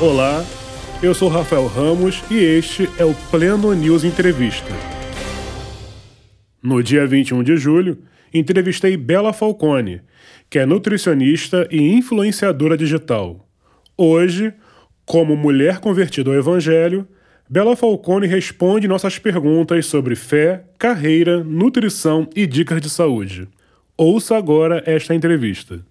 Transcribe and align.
Olá, 0.00 0.44
eu 1.00 1.14
sou 1.14 1.28
Rafael 1.28 1.68
Ramos 1.68 2.20
e 2.28 2.34
este 2.34 2.90
é 2.98 3.04
o 3.04 3.14
Pleno 3.30 3.72
News 3.72 4.02
Entrevista. 4.02 4.68
No 6.60 6.82
dia 6.82 7.06
21 7.06 7.44
de 7.44 7.56
julho, 7.56 7.98
entrevistei 8.32 8.96
Bela 8.96 9.32
Falcone, 9.32 10.00
que 10.50 10.58
é 10.58 10.66
nutricionista 10.66 11.68
e 11.70 11.80
influenciadora 11.92 12.76
digital. 12.76 13.48
Hoje, 13.96 14.52
como 15.06 15.36
mulher 15.36 15.78
convertida 15.78 16.28
ao 16.28 16.36
Evangelho, 16.36 17.06
Bela 17.48 17.76
Falcone 17.76 18.26
responde 18.26 18.88
nossas 18.88 19.20
perguntas 19.20 19.86
sobre 19.86 20.16
fé, 20.16 20.64
carreira, 20.76 21.44
nutrição 21.44 22.28
e 22.34 22.48
dicas 22.48 22.80
de 22.80 22.90
saúde. 22.90 23.46
Ouça 23.96 24.36
agora 24.36 24.82
esta 24.86 25.14
entrevista. 25.14 25.84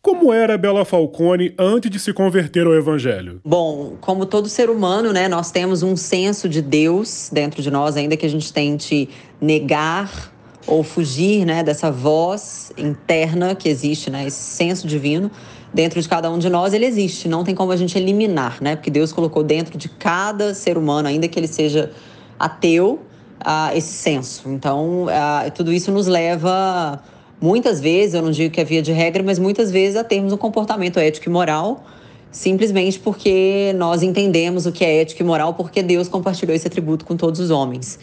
Como 0.00 0.32
era 0.32 0.56
Bela 0.56 0.84
Falcone 0.84 1.52
antes 1.58 1.90
de 1.90 1.98
se 1.98 2.12
converter 2.12 2.66
ao 2.66 2.72
Evangelho? 2.72 3.40
Bom, 3.44 3.96
como 4.00 4.24
todo 4.24 4.48
ser 4.48 4.70
humano, 4.70 5.12
né, 5.12 5.26
nós 5.26 5.50
temos 5.50 5.82
um 5.82 5.96
senso 5.96 6.48
de 6.48 6.62
Deus 6.62 7.28
dentro 7.32 7.60
de 7.60 7.70
nós, 7.70 7.96
ainda 7.96 8.16
que 8.16 8.24
a 8.24 8.28
gente 8.28 8.52
tente 8.52 9.08
negar 9.40 10.32
ou 10.66 10.84
fugir, 10.84 11.44
né, 11.44 11.64
dessa 11.64 11.90
voz 11.90 12.72
interna 12.78 13.56
que 13.56 13.68
existe, 13.68 14.08
né, 14.08 14.26
esse 14.26 14.40
senso 14.40 14.86
divino 14.86 15.30
dentro 15.74 16.00
de 16.00 16.08
cada 16.08 16.30
um 16.30 16.38
de 16.38 16.48
nós, 16.48 16.72
ele 16.72 16.86
existe. 16.86 17.28
Não 17.28 17.42
tem 17.42 17.54
como 17.54 17.72
a 17.72 17.76
gente 17.76 17.98
eliminar, 17.98 18.58
né, 18.60 18.76
porque 18.76 18.90
Deus 18.90 19.12
colocou 19.12 19.42
dentro 19.42 19.76
de 19.76 19.88
cada 19.88 20.54
ser 20.54 20.78
humano, 20.78 21.08
ainda 21.08 21.26
que 21.26 21.38
ele 21.38 21.48
seja 21.48 21.90
ateu, 22.38 23.00
uh, 23.40 23.76
esse 23.76 23.92
senso. 23.92 24.48
Então, 24.48 25.04
uh, 25.04 25.50
tudo 25.54 25.72
isso 25.72 25.90
nos 25.90 26.06
leva 26.06 27.02
muitas 27.40 27.80
vezes, 27.80 28.14
eu 28.14 28.22
não 28.22 28.30
digo 28.30 28.52
que 28.52 28.60
é 28.60 28.64
via 28.64 28.82
de 28.82 28.92
regra, 28.92 29.22
mas 29.22 29.38
muitas 29.38 29.70
vezes 29.70 29.96
a 29.96 30.04
termos 30.04 30.32
um 30.32 30.36
comportamento 30.36 30.98
ético 30.98 31.28
e 31.28 31.32
moral, 31.32 31.84
simplesmente 32.30 32.98
porque 32.98 33.72
nós 33.76 34.02
entendemos 34.02 34.66
o 34.66 34.72
que 34.72 34.84
é 34.84 35.00
ético 35.00 35.22
e 35.22 35.24
moral, 35.24 35.54
porque 35.54 35.82
Deus 35.82 36.08
compartilhou 36.08 36.54
esse 36.54 36.66
atributo 36.66 37.04
com 37.04 37.16
todos 37.16 37.40
os 37.40 37.50
homens. 37.50 37.98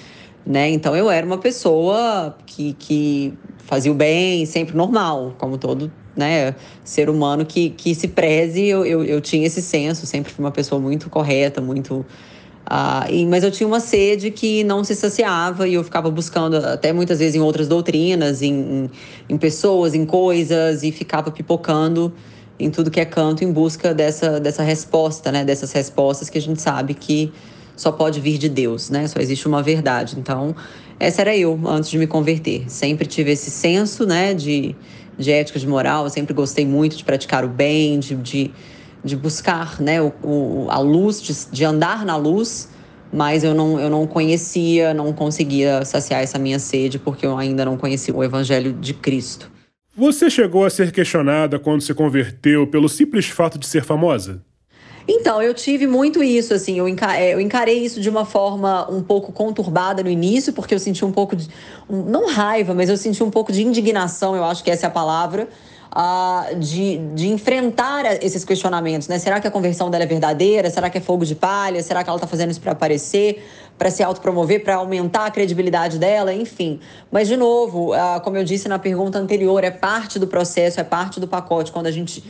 Né? 0.46 0.70
Então 0.70 0.96
eu 0.96 1.10
era 1.10 1.26
uma 1.26 1.38
pessoa 1.40 2.36
que, 2.46 2.74
que 2.74 3.34
fazia 3.58 3.92
o 3.92 3.96
bem, 3.96 4.46
sempre 4.46 4.76
normal, 4.78 5.34
como 5.40 5.58
todo 5.58 5.92
né, 6.16 6.56
ser 6.84 7.10
humano 7.10 7.46
que, 7.46 7.72
que 7.72 7.94
se 7.94 8.08
preze, 8.08 8.66
eu, 8.66 8.86
eu, 8.86 9.04
eu 9.04 9.20
tinha 9.20 9.46
esse 9.46 9.62
senso, 9.62 10.06
sempre 10.06 10.32
fui 10.32 10.44
uma 10.44 10.52
pessoa 10.52 10.80
muito 10.80 11.10
correta, 11.10 11.60
muito 11.60 12.06
ah, 12.68 13.06
e, 13.10 13.26
mas 13.26 13.44
eu 13.44 13.52
tinha 13.52 13.68
uma 13.68 13.80
sede 13.80 14.32
que 14.32 14.64
não 14.64 14.84
se 14.84 14.96
saciava 14.96 15.68
e 15.68 15.76
eu 15.76 15.84
ficava 15.84 16.10
buscando, 16.10 16.58
até 16.58 16.92
muitas 16.92 17.20
vezes 17.20 17.36
em 17.36 17.40
outras 17.40 17.68
doutrinas, 17.68 18.42
em, 18.42 18.90
em, 19.30 19.38
pessoas, 19.38 19.94
em 19.94 20.04
coisas, 20.04 20.82
e 20.82 20.92
ficava 20.92 21.30
pipocando 21.30 22.12
em 22.58 22.72
tudo 22.72 22.90
que 22.90 23.00
é 23.00 23.06
canto 23.06 23.44
em 23.44 23.52
busca 23.52 23.94
dessa, 23.94 24.40
dessa 24.40 24.64
resposta, 24.64 25.32
né? 25.32 25.46
Dessas 25.46 25.72
respostas 25.74 26.28
que 26.30 26.40
a 26.40 26.42
gente 26.42 26.60
sabe 26.60 26.96
que 26.96 27.32
só 27.76 27.92
pode 27.92 28.20
vir 28.20 28.40
de 28.40 28.50
Deus, 28.50 28.90
né? 28.90 29.08
Só 29.08 29.20
existe 29.20 29.48
uma 29.48 29.62
verdade. 29.62 30.16
Então, 30.18 30.56
essa 31.00 31.22
era 31.22 31.38
eu 31.38 31.60
antes 31.68 31.92
de 31.92 32.00
me 32.00 32.08
converter. 32.08 32.64
Sempre 32.68 33.06
tive 33.06 33.32
esse 33.32 33.52
senso, 33.52 34.08
né? 34.08 34.34
De, 34.34 34.76
de 35.20 35.32
ética, 35.32 35.60
de 35.60 35.68
moral. 35.68 36.06
Eu 36.06 36.10
sempre 36.10 36.34
gostei 36.34 36.66
muito 36.66 36.98
de 36.98 37.04
praticar 37.04 37.46
o 37.46 37.50
bem, 37.50 38.00
de, 38.00 38.16
de 38.16 38.52
de 39.06 39.16
buscar 39.16 39.80
né, 39.80 40.02
o, 40.02 40.12
o, 40.24 40.68
a 40.70 40.80
luz, 40.80 41.22
de, 41.22 41.34
de 41.52 41.64
andar 41.64 42.04
na 42.04 42.18
luz, 42.18 42.68
mas 43.14 43.44
eu 43.44 43.54
não, 43.54 43.80
eu 43.80 43.88
não 43.88 44.08
conhecia, 44.08 44.94
não 44.96 45.14
conseguia 45.14 45.86
saciar 45.86 46.24
essa 46.24 46.40
minha 46.40 46.58
sede, 46.58 46.98
porque 46.98 47.24
eu 47.24 47.38
ainda 47.38 47.64
não 47.64 47.78
conhecia 47.78 48.14
o 48.14 48.24
Evangelho 48.24 48.74
de 48.74 48.96
Cristo. 48.96 49.52
Você 49.96 50.30
chegou 50.30 50.66
a 50.66 50.70
ser 50.72 50.92
questionada 50.92 51.60
quando 51.60 51.82
se 51.82 51.94
converteu 51.94 52.68
pelo 52.68 52.90
simples 52.90 53.28
fato 53.28 53.60
de 53.60 53.68
ser 53.68 53.84
famosa? 53.84 54.42
Então, 55.08 55.40
eu 55.40 55.54
tive 55.54 55.86
muito 55.86 56.24
isso, 56.24 56.52
assim, 56.52 56.80
eu, 56.80 56.88
encarei, 56.88 57.32
eu 57.32 57.40
encarei 57.40 57.78
isso 57.86 58.02
de 58.02 58.10
uma 58.10 58.26
forma 58.26 58.92
um 58.92 59.04
pouco 59.04 59.32
conturbada 59.32 60.02
no 60.02 60.10
início, 60.10 60.52
porque 60.52 60.74
eu 60.74 60.80
senti 60.80 61.06
um 61.06 61.12
pouco 61.12 61.36
de. 61.36 61.48
Não 61.88 62.28
raiva, 62.28 62.74
mas 62.74 62.90
eu 62.90 62.98
senti 62.98 63.24
um 63.24 63.30
pouco 63.30 63.52
de 63.52 63.62
indignação, 63.62 64.36
eu 64.36 64.44
acho 64.44 64.64
que 64.64 64.72
essa 64.72 64.88
é 64.88 64.90
a 64.90 64.92
palavra 64.92 65.48
uh, 65.96 66.56
de, 66.60 66.98
de 67.14 67.30
enfrentar 67.30 68.06
esses 68.24 68.44
questionamentos, 68.44 69.08
né? 69.08 69.18
Será 69.18 69.40
que 69.40 69.48
a 69.48 69.52
conversão 69.52 69.90
dela 69.90 70.04
é 70.04 70.08
verdadeira? 70.08 70.70
Será 70.70 70.90
que 70.90 70.98
é 70.98 71.02
fogo 71.02 71.26
de 71.26 71.34
palha? 71.34 71.82
Será 71.82 72.04
que 72.04 72.10
ela 72.10 72.18
está 72.18 72.28
fazendo 72.28 72.52
isso 72.52 72.60
para 72.60 72.74
aparecer, 72.74 73.44
para 73.78 73.90
se 73.90 74.04
autopromover, 74.04 74.64
para 74.64 74.76
aumentar 74.76 75.26
a 75.26 75.32
credibilidade 75.32 75.98
dela? 75.98 76.34
Enfim. 76.34 76.80
Mas, 77.10 77.28
de 77.28 77.38
novo, 77.38 77.94
uh, 77.94 78.20
como 78.22 78.36
eu 78.36 78.44
disse 78.44 78.68
na 78.68 78.78
pergunta 78.78 79.18
anterior, 79.18 79.64
é 79.64 79.72
parte 79.72 80.20
do 80.20 80.28
processo, 80.28 80.80
é 80.80 80.84
parte 80.84 81.20
do 81.20 81.28
pacote. 81.28 81.72
Quando 81.72 81.88
a 81.88 81.92
gente 81.92 82.24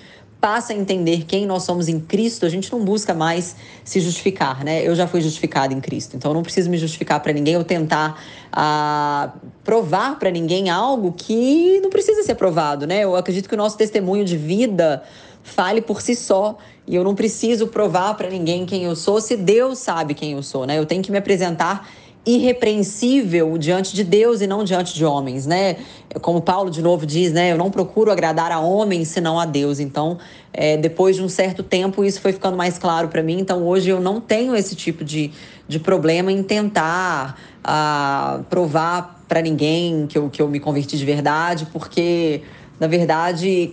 passa 0.45 0.73
a 0.73 0.75
entender 0.75 1.25
quem 1.25 1.43
nós 1.43 1.63
somos 1.63 1.87
em 1.87 1.99
Cristo, 1.99 2.45
a 2.45 2.49
gente 2.49 2.71
não 2.71 2.85
busca 2.85 3.15
mais 3.15 3.55
se 3.83 3.99
justificar, 3.99 4.63
né? 4.63 4.87
Eu 4.87 4.93
já 4.93 5.07
fui 5.07 5.19
justificada 5.19 5.73
em 5.73 5.81
Cristo, 5.81 6.15
então 6.15 6.29
eu 6.29 6.35
não 6.35 6.43
preciso 6.43 6.69
me 6.69 6.77
justificar 6.77 7.19
para 7.19 7.33
ninguém 7.33 7.57
ou 7.57 7.63
tentar 7.63 8.23
ah, 8.51 9.31
provar 9.63 10.19
para 10.19 10.29
ninguém 10.29 10.69
algo 10.69 11.13
que 11.13 11.79
não 11.81 11.89
precisa 11.89 12.21
ser 12.21 12.35
provado, 12.35 12.85
né? 12.85 13.03
Eu 13.03 13.15
acredito 13.15 13.49
que 13.49 13.55
o 13.55 13.57
nosso 13.57 13.75
testemunho 13.75 14.23
de 14.23 14.37
vida 14.37 15.01
fale 15.41 15.81
por 15.81 15.99
si 15.99 16.15
só. 16.15 16.59
E 16.85 16.95
eu 16.95 17.03
não 17.03 17.15
preciso 17.15 17.65
provar 17.65 18.13
para 18.13 18.29
ninguém 18.29 18.67
quem 18.67 18.83
eu 18.83 18.95
sou 18.95 19.19
se 19.19 19.35
Deus 19.35 19.79
sabe 19.79 20.13
quem 20.13 20.33
eu 20.33 20.43
sou, 20.43 20.67
né? 20.67 20.77
Eu 20.77 20.85
tenho 20.85 21.01
que 21.01 21.11
me 21.11 21.17
apresentar 21.17 21.89
irrepreensível 22.25 23.57
diante 23.57 23.95
de 23.95 24.03
Deus 24.03 24.41
e 24.41 24.47
não 24.47 24.63
diante 24.63 24.95
de 24.95 25.05
homens, 25.05 25.45
né? 25.45 25.77
Como 26.21 26.41
Paulo 26.41 26.71
de 26.71 26.81
novo 26.81 27.05
diz, 27.05 27.31
né? 27.31 27.51
Eu 27.51 27.57
não 27.57 27.69
procuro 27.69 28.11
agradar 28.11 28.51
a 28.51 28.59
homens 28.59 29.09
senão 29.09 29.39
a 29.39 29.45
Deus. 29.45 29.79
Então, 29.79 30.17
é, 30.51 30.75
depois 30.75 31.15
de 31.15 31.21
um 31.21 31.29
certo 31.29 31.61
tempo, 31.61 32.03
isso 32.03 32.19
foi 32.19 32.33
ficando 32.33 32.57
mais 32.57 32.77
claro 32.79 33.09
para 33.09 33.21
mim. 33.21 33.39
Então, 33.39 33.63
hoje 33.67 33.89
eu 33.89 34.01
não 34.01 34.19
tenho 34.19 34.55
esse 34.55 34.75
tipo 34.75 35.03
de, 35.03 35.31
de 35.67 35.79
problema 35.79 36.31
em 36.31 36.41
tentar 36.41 37.39
uh, 37.63 38.43
provar 38.45 39.23
para 39.27 39.41
ninguém 39.41 40.07
que 40.07 40.17
eu, 40.17 40.29
que 40.29 40.41
eu 40.41 40.47
me 40.47 40.59
converti 40.59 40.97
de 40.97 41.05
verdade, 41.05 41.67
porque 41.71 42.41
na 42.79 42.87
verdade, 42.87 43.71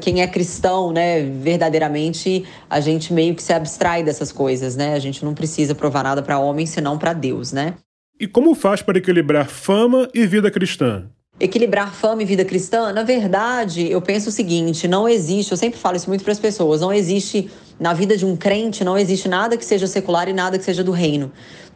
quem 0.00 0.22
é 0.22 0.26
cristão, 0.26 0.92
né, 0.92 1.20
verdadeiramente, 1.22 2.44
a 2.70 2.78
gente 2.78 3.12
meio 3.12 3.34
que 3.34 3.42
se 3.42 3.52
abstrai 3.52 4.04
dessas 4.04 4.30
coisas, 4.30 4.76
né? 4.76 4.94
A 4.94 5.00
gente 5.00 5.24
não 5.24 5.34
precisa 5.34 5.74
provar 5.74 6.04
nada 6.04 6.22
para 6.22 6.38
homem, 6.38 6.64
senão 6.64 6.96
para 6.96 7.12
Deus, 7.12 7.50
né? 7.50 7.74
E 8.18 8.26
como 8.26 8.54
faz 8.54 8.80
para 8.80 8.96
equilibrar 8.96 9.46
fama 9.46 10.08
e 10.14 10.26
vida 10.26 10.50
cristã? 10.50 11.04
Equilibrar 11.38 11.94
fama 11.94 12.22
e 12.22 12.24
vida 12.24 12.46
cristã, 12.46 12.90
na 12.90 13.02
verdade, 13.02 13.90
eu 13.90 14.00
penso 14.00 14.30
o 14.30 14.32
seguinte: 14.32 14.88
não 14.88 15.06
existe, 15.06 15.50
eu 15.50 15.56
sempre 15.58 15.78
falo 15.78 15.96
isso 15.96 16.08
muito 16.08 16.24
para 16.24 16.32
as 16.32 16.38
pessoas, 16.38 16.80
não 16.80 16.90
existe 16.90 17.50
na 17.78 17.92
vida 17.92 18.16
de 18.16 18.24
um 18.24 18.34
crente, 18.34 18.82
não 18.82 18.96
existe 18.96 19.28
nada 19.28 19.54
que 19.54 19.64
seja 19.66 19.86
secular 19.86 20.30
e 20.30 20.32
nada 20.32 20.58
que 20.58 20.64
seja 20.64 20.82
do 20.82 20.92
reino. 20.92 21.30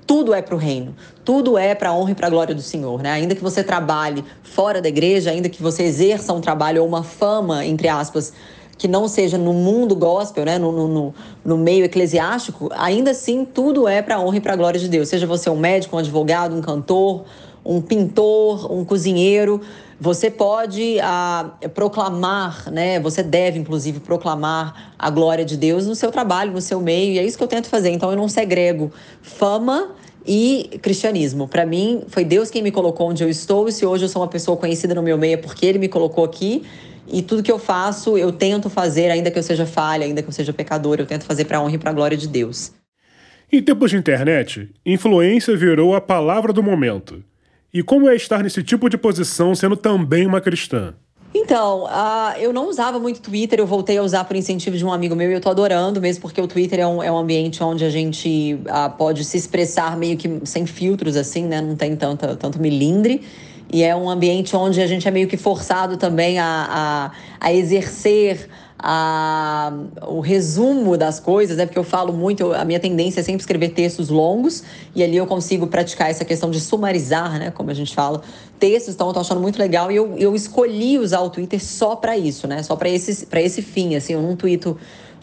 Tudo 0.06 0.32
é 0.32 0.40
para 0.40 0.54
o 0.54 0.58
reino, 0.58 0.96
tudo 1.26 1.58
é 1.58 1.74
para 1.74 1.90
a 1.90 1.94
honra 1.94 2.12
e 2.12 2.14
para 2.14 2.26
a 2.26 2.30
glória 2.30 2.54
do 2.54 2.62
Senhor, 2.62 3.02
né? 3.02 3.12
Ainda 3.12 3.34
que 3.34 3.42
você 3.42 3.62
trabalhe 3.62 4.24
fora 4.42 4.80
da 4.80 4.88
igreja, 4.88 5.30
ainda 5.30 5.50
que 5.50 5.62
você 5.62 5.82
exerça 5.82 6.32
um 6.32 6.40
trabalho 6.40 6.80
ou 6.80 6.88
uma 6.88 7.02
fama, 7.02 7.66
entre 7.66 7.86
aspas, 7.86 8.32
que 8.80 8.88
não 8.88 9.06
seja 9.06 9.36
no 9.36 9.52
mundo 9.52 9.94
gospel, 9.94 10.46
né, 10.46 10.58
no, 10.58 10.72
no, 10.88 11.14
no 11.44 11.58
meio 11.58 11.84
eclesiástico, 11.84 12.70
ainda 12.72 13.10
assim 13.10 13.44
tudo 13.44 13.86
é 13.86 14.00
para 14.00 14.16
a 14.16 14.20
honra 14.20 14.38
e 14.38 14.40
para 14.40 14.54
a 14.54 14.56
glória 14.56 14.80
de 14.80 14.88
Deus. 14.88 15.10
Seja 15.10 15.26
você 15.26 15.50
um 15.50 15.58
médico, 15.58 15.96
um 15.96 15.98
advogado, 15.98 16.56
um 16.56 16.62
cantor, 16.62 17.26
um 17.62 17.82
pintor, 17.82 18.72
um 18.72 18.82
cozinheiro, 18.82 19.60
você 20.00 20.30
pode 20.30 20.98
ah, 21.02 21.50
proclamar, 21.74 22.70
né? 22.72 22.98
Você 23.00 23.22
deve, 23.22 23.58
inclusive, 23.58 24.00
proclamar 24.00 24.94
a 24.98 25.10
glória 25.10 25.44
de 25.44 25.58
Deus 25.58 25.86
no 25.86 25.94
seu 25.94 26.10
trabalho, 26.10 26.50
no 26.50 26.60
seu 26.62 26.80
meio, 26.80 27.12
e 27.12 27.18
é 27.18 27.22
isso 27.22 27.36
que 27.36 27.44
eu 27.44 27.48
tento 27.48 27.68
fazer. 27.68 27.90
Então, 27.90 28.10
eu 28.10 28.16
não 28.16 28.30
segrego 28.30 28.90
fama 29.20 29.90
e 30.32 30.78
cristianismo. 30.80 31.48
Para 31.48 31.66
mim, 31.66 32.04
foi 32.06 32.24
Deus 32.24 32.52
quem 32.52 32.62
me 32.62 32.70
colocou 32.70 33.10
onde 33.10 33.24
eu 33.24 33.28
estou, 33.28 33.66
e 33.66 33.72
se 33.72 33.84
hoje 33.84 34.04
eu 34.04 34.08
sou 34.08 34.22
uma 34.22 34.28
pessoa 34.28 34.56
conhecida 34.56 34.94
no 34.94 35.02
meu 35.02 35.18
meio 35.18 35.34
é 35.34 35.36
porque 35.36 35.66
Ele 35.66 35.80
me 35.80 35.88
colocou 35.88 36.24
aqui. 36.24 36.62
E 37.12 37.20
tudo 37.20 37.42
que 37.42 37.50
eu 37.50 37.58
faço, 37.58 38.16
eu 38.16 38.30
tento 38.30 38.70
fazer, 38.70 39.10
ainda 39.10 39.28
que 39.28 39.36
eu 39.36 39.42
seja 39.42 39.66
falha, 39.66 40.06
ainda 40.06 40.22
que 40.22 40.28
eu 40.28 40.32
seja 40.32 40.52
pecador, 40.52 41.00
eu 41.00 41.06
tento 41.06 41.24
fazer 41.24 41.46
para 41.46 41.60
honra 41.60 41.74
e 41.74 41.78
para 41.78 41.92
glória 41.92 42.16
de 42.16 42.28
Deus. 42.28 42.70
Em 43.50 43.60
tempos 43.60 43.90
de 43.90 43.96
internet, 43.96 44.70
influência 44.86 45.56
virou 45.56 45.96
a 45.96 46.00
palavra 46.00 46.52
do 46.52 46.62
momento. 46.62 47.24
E 47.74 47.82
como 47.82 48.08
é 48.08 48.14
estar 48.14 48.44
nesse 48.44 48.62
tipo 48.62 48.88
de 48.88 48.96
posição 48.96 49.52
sendo 49.56 49.76
também 49.76 50.28
uma 50.28 50.40
cristã? 50.40 50.94
Então, 51.32 51.84
uh, 51.84 52.36
eu 52.38 52.52
não 52.52 52.68
usava 52.68 52.98
muito 52.98 53.20
Twitter, 53.20 53.60
eu 53.60 53.66
voltei 53.66 53.96
a 53.98 54.02
usar 54.02 54.24
por 54.24 54.34
incentivo 54.34 54.76
de 54.76 54.84
um 54.84 54.92
amigo 54.92 55.14
meu 55.14 55.30
e 55.30 55.34
eu 55.34 55.40
tô 55.40 55.48
adorando, 55.48 56.00
mesmo 56.00 56.22
porque 56.22 56.40
o 56.40 56.48
Twitter 56.48 56.80
é 56.80 56.86
um, 56.86 57.00
é 57.02 57.10
um 57.10 57.16
ambiente 57.16 57.62
onde 57.62 57.84
a 57.84 57.90
gente 57.90 58.58
uh, 58.66 58.90
pode 58.96 59.24
se 59.24 59.36
expressar 59.36 59.96
meio 59.96 60.16
que 60.16 60.40
sem 60.44 60.66
filtros, 60.66 61.16
assim, 61.16 61.44
né? 61.44 61.60
Não 61.60 61.76
tem 61.76 61.94
tanta, 61.94 62.34
tanto 62.34 62.60
milindre. 62.60 63.22
E 63.72 63.84
é 63.84 63.94
um 63.94 64.10
ambiente 64.10 64.56
onde 64.56 64.80
a 64.82 64.86
gente 64.88 65.06
é 65.06 65.10
meio 65.12 65.28
que 65.28 65.36
forçado 65.36 65.96
também 65.96 66.40
a, 66.40 67.12
a, 67.40 67.46
a 67.46 67.52
exercer 67.52 68.48
a, 68.82 69.72
o 70.06 70.20
resumo 70.20 70.96
das 70.96 71.20
coisas, 71.20 71.56
né? 71.56 71.66
Porque 71.66 71.78
eu 71.78 71.84
falo 71.84 72.12
muito, 72.12 72.52
a 72.52 72.64
minha 72.64 72.80
tendência 72.80 73.20
é 73.20 73.22
sempre 73.22 73.40
escrever 73.40 73.70
textos 73.70 74.08
longos 74.08 74.62
e 74.94 75.02
ali 75.02 75.16
eu 75.16 75.26
consigo 75.26 75.66
praticar 75.66 76.10
essa 76.10 76.24
questão 76.24 76.50
de 76.50 76.60
sumarizar, 76.60 77.38
né? 77.38 77.50
Como 77.50 77.70
a 77.70 77.74
gente 77.74 77.94
fala, 77.94 78.22
textos. 78.58 78.94
Então, 78.94 79.08
eu 79.08 79.12
tô 79.12 79.20
achando 79.20 79.40
muito 79.40 79.58
legal 79.58 79.92
e 79.92 79.96
eu, 79.96 80.16
eu 80.16 80.34
escolhi 80.34 80.98
usar 80.98 81.20
o 81.20 81.28
Twitter 81.28 81.62
só 81.62 81.94
para 81.94 82.16
isso, 82.16 82.48
né? 82.48 82.62
Só 82.62 82.74
para 82.74 82.88
esse, 82.88 83.28
esse 83.30 83.62
fim, 83.62 83.96
assim. 83.96 84.14
Eu 84.14 84.22
não 84.22 84.34
tweeto 84.34 84.76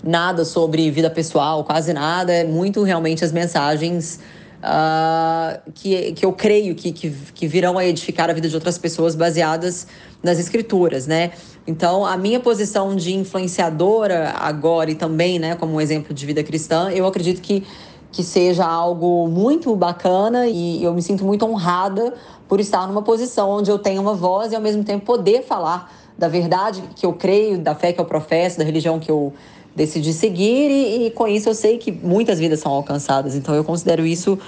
nada 0.03 0.45
sobre 0.45 0.91
vida 0.91 1.09
pessoal, 1.09 1.63
quase 1.63 1.93
nada. 1.93 2.31
É 2.31 2.43
muito 2.43 2.83
realmente 2.83 3.25
as 3.25 3.31
mensagens 3.31 4.19
uh, 4.57 5.59
que, 5.73 6.13
que 6.13 6.25
eu 6.25 6.33
creio 6.33 6.75
que, 6.75 6.91
que, 6.91 7.09
que 7.33 7.47
virão 7.47 7.77
a 7.77 7.85
edificar 7.85 8.29
a 8.29 8.33
vida 8.33 8.47
de 8.47 8.55
outras 8.55 8.77
pessoas 8.77 9.15
baseadas 9.15 9.87
nas 10.21 10.39
escrituras, 10.39 11.07
né? 11.07 11.31
Então, 11.67 12.05
a 12.05 12.15
minha 12.15 12.39
posição 12.39 12.95
de 12.95 13.13
influenciadora 13.13 14.33
agora 14.39 14.89
e 14.89 14.95
também, 14.95 15.37
né, 15.37 15.53
como 15.55 15.73
um 15.73 15.81
exemplo 15.81 16.13
de 16.13 16.25
vida 16.25 16.41
cristã, 16.41 16.89
eu 16.91 17.05
acredito 17.05 17.41
que, 17.41 17.61
que 18.09 18.23
seja 18.23 18.65
algo 18.65 19.27
muito 19.27 19.75
bacana 19.75 20.47
e 20.47 20.81
eu 20.81 20.93
me 20.93 21.01
sinto 21.01 21.25
muito 21.25 21.45
honrada 21.45 22.13
por 22.47 22.61
estar 22.61 22.87
numa 22.87 23.01
posição 23.01 23.49
onde 23.49 23.69
eu 23.69 23.77
tenho 23.77 24.01
uma 24.01 24.13
voz 24.13 24.53
e 24.53 24.55
ao 24.55 24.61
mesmo 24.61 24.81
tempo 24.85 25.05
poder 25.05 25.43
falar 25.43 25.93
da 26.17 26.29
verdade 26.29 26.81
que 26.95 27.05
eu 27.05 27.11
creio, 27.11 27.57
da 27.57 27.75
fé 27.75 27.91
que 27.91 27.99
eu 27.99 28.05
professo, 28.05 28.57
da 28.57 28.63
religião 28.63 28.97
que 28.97 29.11
eu 29.11 29.33
decidi 29.75 30.13
seguir 30.13 30.71
e, 30.71 31.07
e, 31.07 31.11
com 31.11 31.27
isso 31.27 31.49
eu 31.49 31.53
sei 31.53 31.77
que 31.77 31.91
muitas 31.91 32.39
vidas 32.39 32.61
são 32.61 32.71
alcançadas. 32.71 33.35
Então 33.35 33.53
eu 33.53 33.63
considero 33.63 34.05
isso 34.05 34.39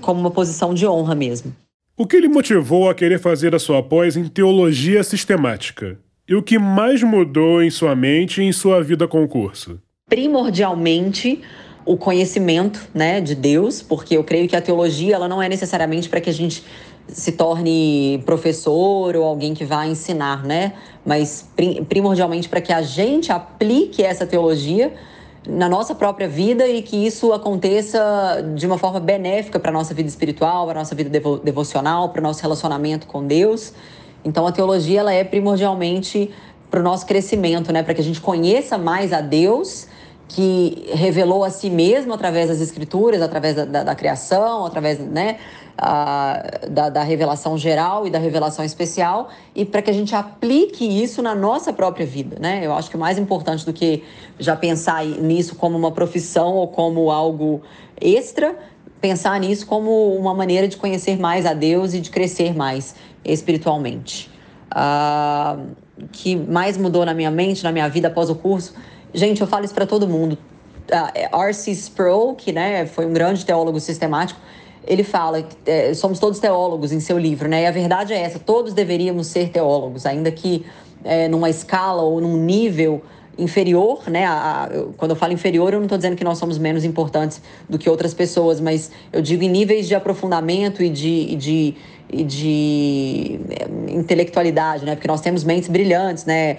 como 0.00 0.20
uma 0.20 0.30
posição 0.30 0.72
de 0.72 0.86
honra 0.86 1.16
mesmo. 1.16 1.52
O 1.96 2.06
que 2.06 2.20
lhe 2.20 2.28
motivou 2.28 2.88
a 2.88 2.94
querer 2.94 3.18
fazer 3.18 3.52
a 3.52 3.58
sua 3.58 3.82
pós 3.82 4.16
em 4.16 4.28
teologia 4.28 5.02
sistemática? 5.02 5.98
E 6.28 6.34
o 6.34 6.42
que 6.42 6.58
mais 6.58 7.02
mudou 7.02 7.62
em 7.62 7.70
sua 7.70 7.96
mente 7.96 8.42
e 8.42 8.44
em 8.44 8.52
sua 8.52 8.82
vida 8.82 9.08
com 9.08 9.24
o 9.24 9.28
curso? 9.28 9.80
Primordialmente, 10.10 11.40
o 11.86 11.96
conhecimento 11.96 12.86
né, 12.92 13.18
de 13.18 13.34
Deus, 13.34 13.80
porque 13.80 14.14
eu 14.14 14.22
creio 14.22 14.46
que 14.46 14.54
a 14.54 14.60
teologia 14.60 15.14
ela 15.14 15.26
não 15.26 15.42
é 15.42 15.48
necessariamente 15.48 16.06
para 16.06 16.20
que 16.20 16.28
a 16.28 16.32
gente 16.32 16.62
se 17.06 17.32
torne 17.32 18.22
professor 18.26 19.16
ou 19.16 19.24
alguém 19.24 19.54
que 19.54 19.64
vá 19.64 19.86
ensinar, 19.86 20.44
né? 20.44 20.74
Mas 21.02 21.48
primordialmente 21.88 22.46
para 22.46 22.60
que 22.60 22.74
a 22.74 22.82
gente 22.82 23.32
aplique 23.32 24.02
essa 24.02 24.26
teologia 24.26 24.92
na 25.48 25.66
nossa 25.66 25.94
própria 25.94 26.28
vida 26.28 26.68
e 26.68 26.82
que 26.82 27.06
isso 27.06 27.32
aconteça 27.32 28.52
de 28.54 28.66
uma 28.66 28.76
forma 28.76 29.00
benéfica 29.00 29.58
para 29.58 29.70
a 29.70 29.72
nossa 29.72 29.94
vida 29.94 30.10
espiritual, 30.10 30.66
para 30.66 30.78
a 30.78 30.82
nossa 30.82 30.94
vida 30.94 31.08
devo 31.08 31.38
devocional, 31.38 32.10
para 32.10 32.20
o 32.20 32.22
nosso 32.22 32.42
relacionamento 32.42 33.06
com 33.06 33.26
Deus. 33.26 33.72
Então 34.24 34.46
a 34.46 34.52
teologia 34.52 35.00
ela 35.00 35.12
é 35.12 35.24
primordialmente 35.24 36.30
para 36.70 36.80
o 36.80 36.82
nosso 36.82 37.06
crescimento, 37.06 37.72
né? 37.72 37.82
Para 37.82 37.94
que 37.94 38.00
a 38.00 38.04
gente 38.04 38.20
conheça 38.20 38.76
mais 38.76 39.12
a 39.12 39.20
Deus 39.20 39.88
que 40.28 40.86
revelou 40.92 41.42
a 41.42 41.48
si 41.48 41.70
mesmo 41.70 42.12
através 42.12 42.48
das 42.48 42.60
escrituras, 42.60 43.22
através 43.22 43.56
da, 43.56 43.64
da, 43.64 43.82
da 43.82 43.94
criação, 43.94 44.66
através 44.66 44.98
né, 44.98 45.38
a, 45.76 46.42
da, 46.68 46.90
da, 46.90 47.02
revelação 47.02 47.56
geral 47.56 48.06
e 48.06 48.10
da 48.10 48.18
revelação 48.18 48.62
especial, 48.62 49.30
e 49.54 49.64
para 49.64 49.80
que 49.80 49.90
a 49.90 49.94
gente 49.94 50.14
aplique 50.14 50.84
isso 50.84 51.22
na 51.22 51.34
nossa 51.34 51.72
própria 51.72 52.04
vida. 52.04 52.36
Né? 52.38 52.60
Eu 52.62 52.74
acho 52.74 52.90
que 52.90 52.96
mais 52.98 53.18
importante 53.18 53.64
do 53.64 53.72
que 53.72 54.04
já 54.38 54.54
pensar 54.54 55.02
nisso 55.02 55.54
como 55.54 55.78
uma 55.78 55.90
profissão 55.90 56.54
ou 56.56 56.68
como 56.68 57.10
algo 57.10 57.62
extra, 57.98 58.54
pensar 59.00 59.40
nisso 59.40 59.66
como 59.66 60.14
uma 60.14 60.34
maneira 60.34 60.68
de 60.68 60.76
conhecer 60.76 61.18
mais 61.18 61.46
a 61.46 61.54
Deus 61.54 61.94
e 61.94 62.00
de 62.00 62.10
crescer 62.10 62.54
mais 62.54 62.94
espiritualmente. 63.24 64.30
Uh, 64.70 65.66
que 66.12 66.36
mais 66.36 66.76
mudou 66.76 67.04
na 67.04 67.14
minha 67.14 67.30
mente, 67.30 67.64
na 67.64 67.72
minha 67.72 67.88
vida 67.88 68.08
após 68.08 68.28
o 68.28 68.34
curso 68.34 68.74
Gente, 69.12 69.40
eu 69.40 69.46
falo 69.46 69.64
isso 69.64 69.74
para 69.74 69.86
todo 69.86 70.06
mundo. 70.06 70.36
Uh, 70.90 71.36
R.C. 71.46 71.70
Sproul, 71.72 72.34
que 72.34 72.52
né, 72.52 72.86
foi 72.86 73.06
um 73.06 73.12
grande 73.12 73.44
teólogo 73.44 73.80
sistemático, 73.80 74.40
ele 74.86 75.02
fala 75.02 75.42
que 75.42 75.56
é, 75.66 75.92
somos 75.92 76.18
todos 76.18 76.38
teólogos 76.38 76.92
em 76.92 77.00
seu 77.00 77.18
livro, 77.18 77.48
né? 77.48 77.62
E 77.62 77.66
a 77.66 77.70
verdade 77.70 78.12
é 78.12 78.20
essa: 78.20 78.38
todos 78.38 78.72
deveríamos 78.72 79.26
ser 79.26 79.50
teólogos, 79.50 80.06
ainda 80.06 80.30
que 80.30 80.64
é, 81.04 81.28
numa 81.28 81.50
escala 81.50 82.02
ou 82.02 82.20
num 82.20 82.36
nível 82.38 83.02
inferior, 83.36 84.08
né? 84.08 84.24
A, 84.24 84.64
a, 84.64 84.68
quando 84.96 85.10
eu 85.10 85.16
falo 85.16 85.32
inferior, 85.32 85.74
eu 85.74 85.78
não 85.78 85.84
estou 85.84 85.98
dizendo 85.98 86.16
que 86.16 86.24
nós 86.24 86.38
somos 86.38 86.56
menos 86.56 86.84
importantes 86.84 87.42
do 87.68 87.78
que 87.78 87.88
outras 87.90 88.14
pessoas, 88.14 88.60
mas 88.60 88.90
eu 89.12 89.20
digo 89.20 89.42
em 89.42 89.48
níveis 89.48 89.86
de 89.86 89.94
aprofundamento 89.94 90.82
e 90.82 90.88
de, 90.88 91.08
e 91.08 91.36
de 91.36 91.74
e 92.10 92.24
de 92.24 93.40
eh, 93.50 93.92
intelectualidade, 93.92 94.84
né? 94.84 94.94
Porque 94.94 95.08
nós 95.08 95.20
temos 95.20 95.44
mentes 95.44 95.68
brilhantes, 95.68 96.24
né? 96.24 96.56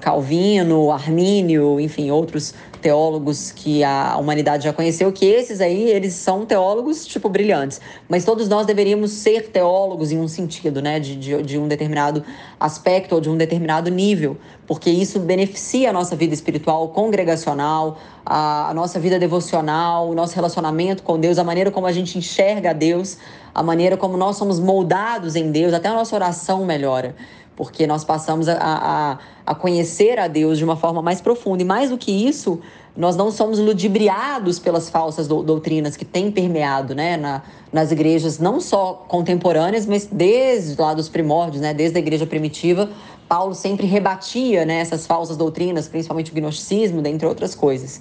Calvino, 0.00 0.90
Armínio, 0.90 1.80
enfim, 1.80 2.10
outros 2.10 2.54
teólogos 2.82 3.52
que 3.52 3.84
a 3.84 4.16
humanidade 4.18 4.64
já 4.64 4.72
conheceu, 4.72 5.12
que 5.12 5.24
esses 5.24 5.60
aí, 5.60 5.88
eles 5.88 6.14
são 6.14 6.44
teólogos, 6.44 7.06
tipo, 7.06 7.28
brilhantes. 7.28 7.80
Mas 8.08 8.24
todos 8.24 8.48
nós 8.48 8.66
deveríamos 8.66 9.12
ser 9.12 9.48
teólogos 9.50 10.10
em 10.10 10.18
um 10.18 10.26
sentido, 10.26 10.82
né? 10.82 10.98
De, 10.98 11.14
de, 11.16 11.42
de 11.42 11.58
um 11.58 11.68
determinado 11.68 12.24
aspecto 12.58 13.14
ou 13.14 13.20
de 13.20 13.30
um 13.30 13.36
determinado 13.36 13.90
nível, 13.90 14.36
porque 14.66 14.90
isso 14.90 15.20
beneficia 15.20 15.90
a 15.90 15.92
nossa 15.92 16.16
vida 16.16 16.34
espiritual, 16.34 16.88
congregacional, 16.88 17.98
a, 18.26 18.70
a 18.70 18.74
nossa 18.74 18.98
vida 18.98 19.18
devocional, 19.18 20.10
o 20.10 20.14
nosso 20.14 20.34
relacionamento 20.34 21.02
com 21.02 21.18
Deus, 21.18 21.38
a 21.38 21.44
maneira 21.44 21.70
como 21.70 21.86
a 21.86 21.92
gente 21.92 22.18
enxerga 22.18 22.74
Deus, 22.74 23.16
a 23.54 23.62
maneira 23.62 23.96
como 23.96 24.16
nós 24.16 24.36
somos 24.36 24.58
moldados 24.58 25.36
em 25.36 25.50
Deus, 25.50 25.72
até 25.72 25.88
a 25.88 25.94
nossa 25.94 26.14
oração 26.16 26.64
melhora 26.64 27.14
porque 27.56 27.86
nós 27.86 28.04
passamos 28.04 28.48
a, 28.48 28.56
a, 28.58 29.18
a, 29.46 29.54
conhecer 29.54 30.18
a 30.18 30.26
Deus 30.26 30.58
de 30.58 30.64
uma 30.64 30.76
forma 30.76 31.02
mais 31.02 31.20
profunda. 31.20 31.62
E 31.62 31.66
mais 31.66 31.90
do 31.90 31.98
que 31.98 32.10
isso, 32.10 32.60
nós 32.96 33.16
não 33.16 33.30
somos 33.30 33.58
ludibriados 33.58 34.58
pelas 34.58 34.88
falsas 34.88 35.28
doutrinas 35.28 35.96
que 35.96 36.04
têm 36.04 36.30
permeado 36.30 36.94
né, 36.94 37.16
na, 37.16 37.42
nas 37.72 37.92
igrejas, 37.92 38.38
não 38.38 38.60
só 38.60 39.04
contemporâneas, 39.08 39.86
mas 39.86 40.06
desde 40.10 40.80
lá 40.80 40.94
dos 40.94 41.08
primórdios, 41.08 41.60
né, 41.60 41.74
desde 41.74 41.96
a 41.96 42.00
igreja 42.00 42.26
primitiva. 42.26 42.90
Paulo 43.28 43.54
sempre 43.54 43.86
rebatia 43.86 44.66
né, 44.66 44.80
essas 44.80 45.06
falsas 45.06 45.36
doutrinas, 45.36 45.88
principalmente 45.88 46.30
o 46.30 46.34
gnosticismo, 46.34 47.00
dentre 47.00 47.26
outras 47.26 47.54
coisas. 47.54 48.00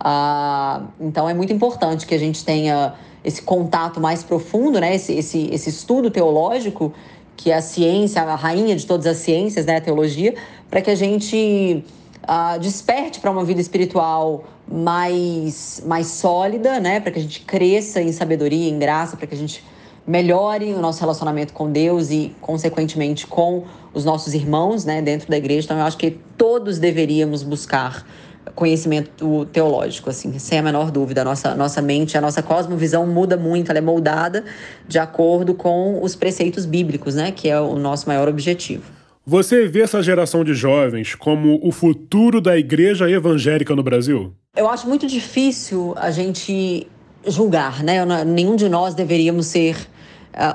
Ah, 0.00 0.82
então 1.00 1.28
é 1.28 1.34
muito 1.34 1.52
importante 1.52 2.04
que 2.04 2.14
a 2.14 2.18
gente 2.18 2.44
tenha 2.44 2.94
esse 3.24 3.40
contato 3.42 4.00
mais 4.00 4.24
profundo, 4.24 4.80
né, 4.80 4.96
esse, 4.96 5.12
esse, 5.12 5.48
esse 5.52 5.70
estudo 5.70 6.10
teológico, 6.10 6.92
que 7.36 7.50
é 7.50 7.56
a 7.56 7.62
ciência, 7.62 8.22
a 8.22 8.34
rainha 8.34 8.76
de 8.76 8.86
todas 8.86 9.06
as 9.06 9.18
ciências, 9.18 9.66
né, 9.66 9.76
a 9.76 9.80
teologia, 9.80 10.34
para 10.70 10.80
que 10.80 10.90
a 10.90 10.94
gente 10.94 11.84
uh, 12.22 12.58
desperte 12.58 13.20
para 13.20 13.30
uma 13.30 13.44
vida 13.44 13.60
espiritual 13.60 14.44
mais, 14.70 15.82
mais 15.86 16.06
sólida, 16.06 16.80
né, 16.80 17.00
para 17.00 17.10
que 17.10 17.18
a 17.18 17.22
gente 17.22 17.40
cresça 17.40 18.00
em 18.00 18.12
sabedoria, 18.12 18.68
em 18.68 18.78
graça, 18.78 19.16
para 19.16 19.26
que 19.26 19.34
a 19.34 19.38
gente 19.38 19.64
melhore 20.06 20.72
o 20.74 20.80
nosso 20.80 21.00
relacionamento 21.00 21.52
com 21.52 21.70
Deus 21.70 22.10
e, 22.10 22.34
consequentemente, 22.40 23.26
com 23.26 23.64
os 23.94 24.04
nossos 24.04 24.34
irmãos 24.34 24.84
né, 24.84 25.00
dentro 25.00 25.28
da 25.28 25.36
igreja. 25.36 25.66
Então, 25.66 25.78
eu 25.78 25.84
acho 25.84 25.96
que 25.96 26.18
todos 26.36 26.78
deveríamos 26.78 27.42
buscar 27.42 28.04
conhecimento 28.54 29.46
teológico, 29.46 30.10
assim, 30.10 30.38
sem 30.38 30.58
a 30.58 30.62
menor 30.62 30.90
dúvida. 30.90 31.22
A 31.22 31.24
nossa, 31.24 31.54
nossa 31.54 31.80
mente, 31.80 32.18
a 32.18 32.20
nossa 32.20 32.42
cosmovisão 32.42 33.06
muda 33.06 33.36
muito, 33.36 33.70
ela 33.70 33.78
é 33.78 33.82
moldada 33.82 34.44
de 34.86 34.98
acordo 34.98 35.54
com 35.54 36.02
os 36.02 36.16
preceitos 36.16 36.66
bíblicos, 36.66 37.14
né, 37.14 37.32
que 37.32 37.48
é 37.48 37.60
o 37.60 37.76
nosso 37.76 38.08
maior 38.08 38.28
objetivo. 38.28 38.84
Você 39.24 39.68
vê 39.68 39.82
essa 39.82 40.02
geração 40.02 40.42
de 40.42 40.52
jovens 40.52 41.14
como 41.14 41.60
o 41.62 41.70
futuro 41.70 42.40
da 42.40 42.58
igreja 42.58 43.08
evangélica 43.08 43.76
no 43.76 43.82
Brasil? 43.82 44.34
Eu 44.56 44.68
acho 44.68 44.88
muito 44.88 45.06
difícil 45.06 45.94
a 45.96 46.10
gente 46.10 46.88
julgar, 47.26 47.84
né? 47.84 48.04
Nenhum 48.24 48.56
de 48.56 48.68
nós 48.68 48.94
deveríamos 48.94 49.46
ser 49.46 49.76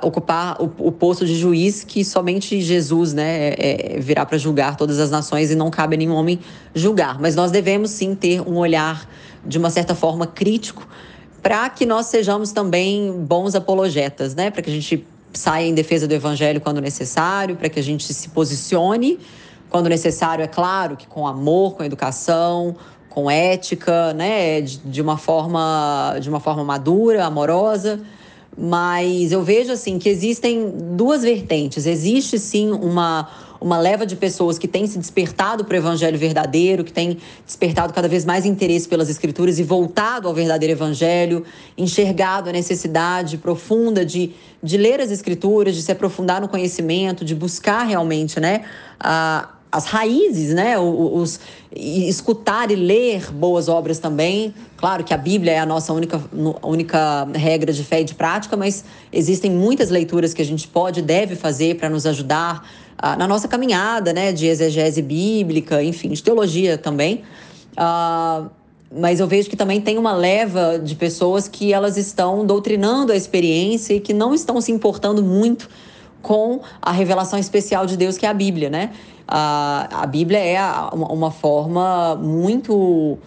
ocupar 0.01 0.59
o, 0.59 0.71
o, 0.79 0.91
posto 0.91 1.25
de 1.25 1.35
juiz 1.35 1.83
que 1.83 2.03
somente 2.03 2.59
Jesus 2.61 3.13
né, 3.13 3.49
é, 3.49 3.95
é 3.95 3.99
virá 3.99 4.25
para 4.25 4.37
julgar 4.37 4.75
todas 4.75 4.99
as 4.99 5.11
nações 5.11 5.51
e 5.51 5.55
não 5.55 5.69
cabe 5.69 5.95
a 5.95 5.97
nenhum 5.97 6.15
homem 6.15 6.39
julgar. 6.73 7.19
Mas 7.19 7.35
nós 7.35 7.51
devemos 7.51 7.91
sim 7.91 8.15
ter 8.15 8.41
um 8.41 8.57
olhar, 8.57 9.07
de 9.45 9.57
uma 9.57 9.69
certa 9.69 9.93
forma, 9.93 10.25
crítico, 10.25 10.87
para 11.43 11.69
que 11.69 11.85
nós 11.85 12.07
sejamos 12.07 12.51
também 12.51 13.11
bons 13.11 13.53
apologetas, 13.53 14.33
né? 14.33 14.49
para 14.49 14.61
que 14.61 14.69
a 14.69 14.73
gente 14.73 15.05
saia 15.31 15.67
em 15.67 15.73
defesa 15.73 16.07
do 16.07 16.13
evangelho 16.13 16.59
quando 16.59 16.81
necessário, 16.81 17.55
para 17.55 17.69
que 17.69 17.79
a 17.79 17.83
gente 17.83 18.11
se 18.13 18.29
posicione 18.29 19.19
quando 19.69 19.89
necessário, 19.89 20.43
é 20.43 20.47
claro, 20.47 20.95
que 20.95 21.07
com 21.07 21.27
amor, 21.27 21.75
com 21.75 21.83
educação, 21.83 22.75
com 23.09 23.29
ética, 23.29 24.13
né, 24.13 24.61
de, 24.61 24.77
de, 24.77 25.01
uma 25.01 25.17
forma 25.17 26.15
de 26.21 26.29
uma 26.29 26.39
forma 26.39 26.63
madura, 26.63 27.25
amorosa, 27.25 27.99
mas 28.57 29.31
eu 29.31 29.43
vejo 29.43 29.71
assim 29.71 29.99
que 29.99 30.09
existem 30.09 30.73
duas 30.95 31.21
vertentes. 31.21 31.85
Existe 31.85 32.39
sim 32.39 32.71
uma 32.71 33.29
uma 33.59 33.77
leva 33.79 34.05
de 34.05 34.15
pessoas 34.15 34.57
que 34.57 34.67
tem 34.67 34.85
se 34.85 34.97
despertado 34.97 35.65
para 35.65 35.73
o 35.73 35.77
evangelho 35.77 36.17
verdadeiro, 36.17 36.83
que 36.83 36.93
tem 36.93 37.17
despertado 37.45 37.93
cada 37.93 38.07
vez 38.07 38.25
mais 38.25 38.45
interesse 38.45 38.87
pelas 38.87 39.09
escrituras 39.09 39.59
e 39.59 39.63
voltado 39.63 40.27
ao 40.27 40.33
verdadeiro 40.33 40.73
evangelho, 40.73 41.43
enxergado 41.77 42.49
a 42.49 42.53
necessidade 42.53 43.37
profunda 43.37 44.05
de, 44.05 44.33
de 44.61 44.77
ler 44.77 45.01
as 45.01 45.11
escrituras, 45.11 45.75
de 45.75 45.81
se 45.81 45.91
aprofundar 45.91 46.39
no 46.39 46.47
conhecimento, 46.47 47.25
de 47.25 47.33
buscar 47.33 47.83
realmente, 47.83 48.39
né, 48.39 48.63
a 48.99 49.56
as 49.71 49.85
raízes, 49.85 50.53
né? 50.53 50.77
Os, 50.79 51.39
escutar 51.75 52.71
e 52.71 52.75
ler 52.75 53.31
boas 53.31 53.67
obras 53.67 53.99
também. 53.99 54.53
Claro 54.77 55.03
que 55.03 55.13
a 55.13 55.17
Bíblia 55.17 55.53
é 55.53 55.59
a 55.59 55.65
nossa 55.65 55.91
única, 55.93 56.21
única 56.63 57.27
regra 57.33 57.73
de 57.73 57.83
fé 57.83 58.01
e 58.01 58.03
de 58.03 58.15
prática, 58.15 58.55
mas 58.55 58.85
existem 59.11 59.51
muitas 59.51 59.89
leituras 59.89 60.33
que 60.33 60.41
a 60.41 60.45
gente 60.45 60.67
pode 60.67 60.99
e 60.99 61.03
deve 61.03 61.35
fazer 61.35 61.75
para 61.75 61.89
nos 61.89 62.05
ajudar 62.05 62.67
uh, 63.03 63.17
na 63.17 63.27
nossa 63.27 63.47
caminhada, 63.47 64.13
né? 64.13 64.31
De 64.31 64.47
exegese 64.47 65.01
bíblica, 65.01 65.83
enfim, 65.83 66.09
de 66.09 66.23
teologia 66.23 66.77
também. 66.77 67.23
Uh, 67.73 68.49
mas 68.95 69.19
eu 69.19 69.27
vejo 69.27 69.49
que 69.49 69.57
também 69.57 69.81
tem 69.81 69.97
uma 69.97 70.13
leva 70.13 70.79
de 70.79 70.95
pessoas 70.95 71.47
que 71.47 71.73
elas 71.73 71.97
estão 71.97 72.45
doutrinando 72.45 73.11
a 73.11 73.15
experiência 73.15 73.93
e 73.93 73.99
que 73.99 74.13
não 74.13 74.33
estão 74.33 74.61
se 74.61 74.71
importando 74.71 75.21
muito 75.21 75.69
com 76.21 76.61
a 76.81 76.91
revelação 76.91 77.37
especial 77.37 77.85
de 77.85 77.97
Deus, 77.97 78.17
que 78.17 78.25
é 78.25 78.29
a 78.29 78.33
Bíblia, 78.33 78.69
né? 78.69 78.91
A, 79.27 80.03
a 80.03 80.05
Bíblia 80.05 80.39
é 80.39 80.61
uma, 80.93 81.11
uma 81.11 81.31
forma 81.31 82.15
muito 82.15 83.19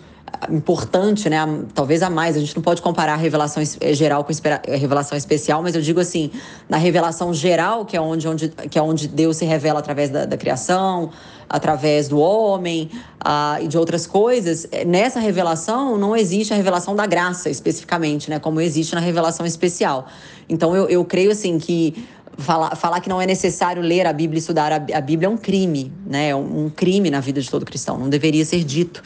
importante, 0.49 1.29
né? 1.29 1.39
Talvez 1.75 2.03
a 2.03 2.09
mais. 2.09 2.37
A 2.37 2.41
gente 2.41 2.55
não 2.57 2.63
pode 2.63 2.81
comparar 2.81 3.15
a 3.15 3.17
revelação 3.17 3.63
eh, 3.81 3.93
geral 3.93 4.25
com 4.25 4.33
a 4.33 4.77
revelação 4.77 5.19
especial, 5.19 5.63
mas 5.63 5.75
eu 5.75 5.83
digo 5.83 6.01
assim, 6.01 6.31
na 6.69 6.77
revelação 6.77 7.35
geral, 7.35 7.85
que 7.85 7.97
é 7.97 8.01
onde, 8.01 8.27
onde, 8.27 8.49
que 8.49 8.79
é 8.79 8.83
onde 8.83 9.09
Deus 9.09 9.37
se 9.37 9.45
revela 9.45 9.81
através 9.81 10.09
da, 10.09 10.25
da 10.25 10.37
criação, 10.37 11.11
através 11.49 12.09
do 12.09 12.19
homem 12.19 12.91
uh, 13.25 13.63
e 13.63 13.69
de 13.69 13.77
outras 13.77 14.07
coisas, 14.07 14.67
eh, 14.71 14.85
nessa 14.85 15.19
revelação 15.19 15.99
não 15.99 16.17
existe 16.17 16.53
a 16.55 16.57
revelação 16.57 16.95
da 16.95 17.07
graça 17.07 17.51
especificamente, 17.51 18.31
né? 18.31 18.39
Como 18.39 18.61
existe 18.61 18.95
na 18.95 19.01
revelação 19.01 19.45
especial. 19.45 20.07
Então 20.49 20.75
eu, 20.75 20.89
eu 20.89 21.05
creio 21.05 21.33
assim 21.33 21.59
que 21.59 22.09
falar, 22.39 22.75
falar 22.77 23.01
que 23.01 23.09
não 23.09 23.21
é 23.21 23.27
necessário 23.27 23.83
ler 23.83 24.07
a 24.07 24.13
Bíblia 24.13 24.39
e 24.39 24.41
estudar 24.41 24.73
a, 24.73 25.01
Bíblia 25.01 25.27
é 25.27 25.31
um 25.31 25.37
crime, 25.37 25.93
né? 26.07 26.29
É 26.31 26.37
um, 26.37 26.67
um 26.67 26.71
crime 26.71 27.11
na 27.11 27.21
vida 27.21 27.41
de 27.41 27.51
todo 27.51 27.65
cristão, 27.65 27.99
não 27.99 28.09
deveria 28.09 28.45
ser 28.45 28.65
dito. 28.65 29.03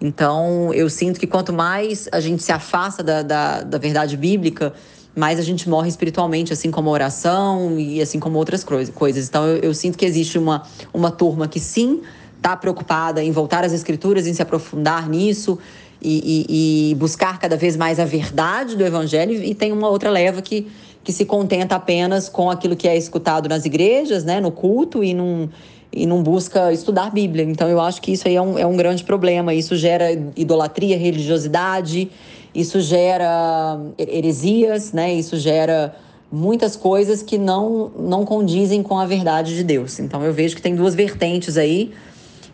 Então, 0.00 0.72
eu 0.72 0.88
sinto 0.88 1.20
que 1.20 1.26
quanto 1.26 1.52
mais 1.52 2.08
a 2.10 2.20
gente 2.20 2.42
se 2.42 2.52
afasta 2.52 3.02
da, 3.02 3.22
da, 3.22 3.62
da 3.62 3.78
verdade 3.78 4.16
bíblica, 4.16 4.72
mais 5.14 5.38
a 5.38 5.42
gente 5.42 5.68
morre 5.68 5.88
espiritualmente, 5.88 6.52
assim 6.52 6.70
como 6.70 6.88
a 6.88 6.92
oração 6.92 7.78
e 7.78 8.00
assim 8.00 8.18
como 8.18 8.38
outras 8.38 8.64
coisas. 8.64 9.28
Então, 9.28 9.44
eu, 9.46 9.56
eu 9.58 9.74
sinto 9.74 9.98
que 9.98 10.06
existe 10.06 10.38
uma, 10.38 10.62
uma 10.94 11.10
turma 11.10 11.46
que 11.46 11.60
sim 11.60 12.00
está 12.36 12.56
preocupada 12.56 13.22
em 13.22 13.30
voltar 13.30 13.64
às 13.64 13.72
escrituras, 13.72 14.26
em 14.26 14.32
se 14.32 14.40
aprofundar 14.40 15.08
nisso 15.08 15.58
e, 16.00 16.46
e, 16.48 16.90
e, 16.90 16.94
buscar 16.94 17.38
cada 17.38 17.56
vez 17.56 17.76
mais 17.76 18.00
a 18.00 18.04
verdade 18.06 18.74
do 18.76 18.84
evangelho, 18.84 19.32
e 19.32 19.54
tem 19.54 19.70
uma 19.70 19.88
outra 19.88 20.10
leva 20.10 20.40
que, 20.40 20.66
que 21.02 21.12
se 21.12 21.24
contenta 21.24 21.74
apenas 21.74 22.28
com 22.28 22.50
aquilo 22.50 22.76
que 22.76 22.86
é 22.86 22.96
escutado 22.96 23.48
nas 23.48 23.64
igrejas, 23.64 24.24
né, 24.24 24.40
no 24.40 24.50
culto 24.50 25.02
e 25.02 25.14
num 25.14 25.48
e 25.92 26.06
não 26.06 26.22
busca 26.22 26.72
estudar 26.72 27.10
Bíblia. 27.10 27.44
Então 27.44 27.68
eu 27.68 27.80
acho 27.80 28.00
que 28.00 28.12
isso 28.12 28.28
aí 28.28 28.36
é 28.36 28.42
um, 28.42 28.58
é 28.58 28.66
um 28.66 28.76
grande 28.76 29.02
problema. 29.02 29.52
Isso 29.52 29.74
gera 29.74 30.12
idolatria, 30.36 30.96
religiosidade, 30.96 32.10
isso 32.54 32.80
gera 32.80 33.78
heresias, 33.98 34.92
né? 34.92 35.12
Isso 35.12 35.36
gera 35.36 35.94
muitas 36.30 36.76
coisas 36.76 37.22
que 37.22 37.36
não, 37.36 37.90
não 37.98 38.24
condizem 38.24 38.82
com 38.82 38.98
a 38.98 39.06
verdade 39.06 39.56
de 39.56 39.64
Deus. 39.64 39.98
Então 39.98 40.22
eu 40.22 40.32
vejo 40.32 40.54
que 40.54 40.62
tem 40.62 40.74
duas 40.74 40.94
vertentes 40.94 41.56
aí. 41.56 41.92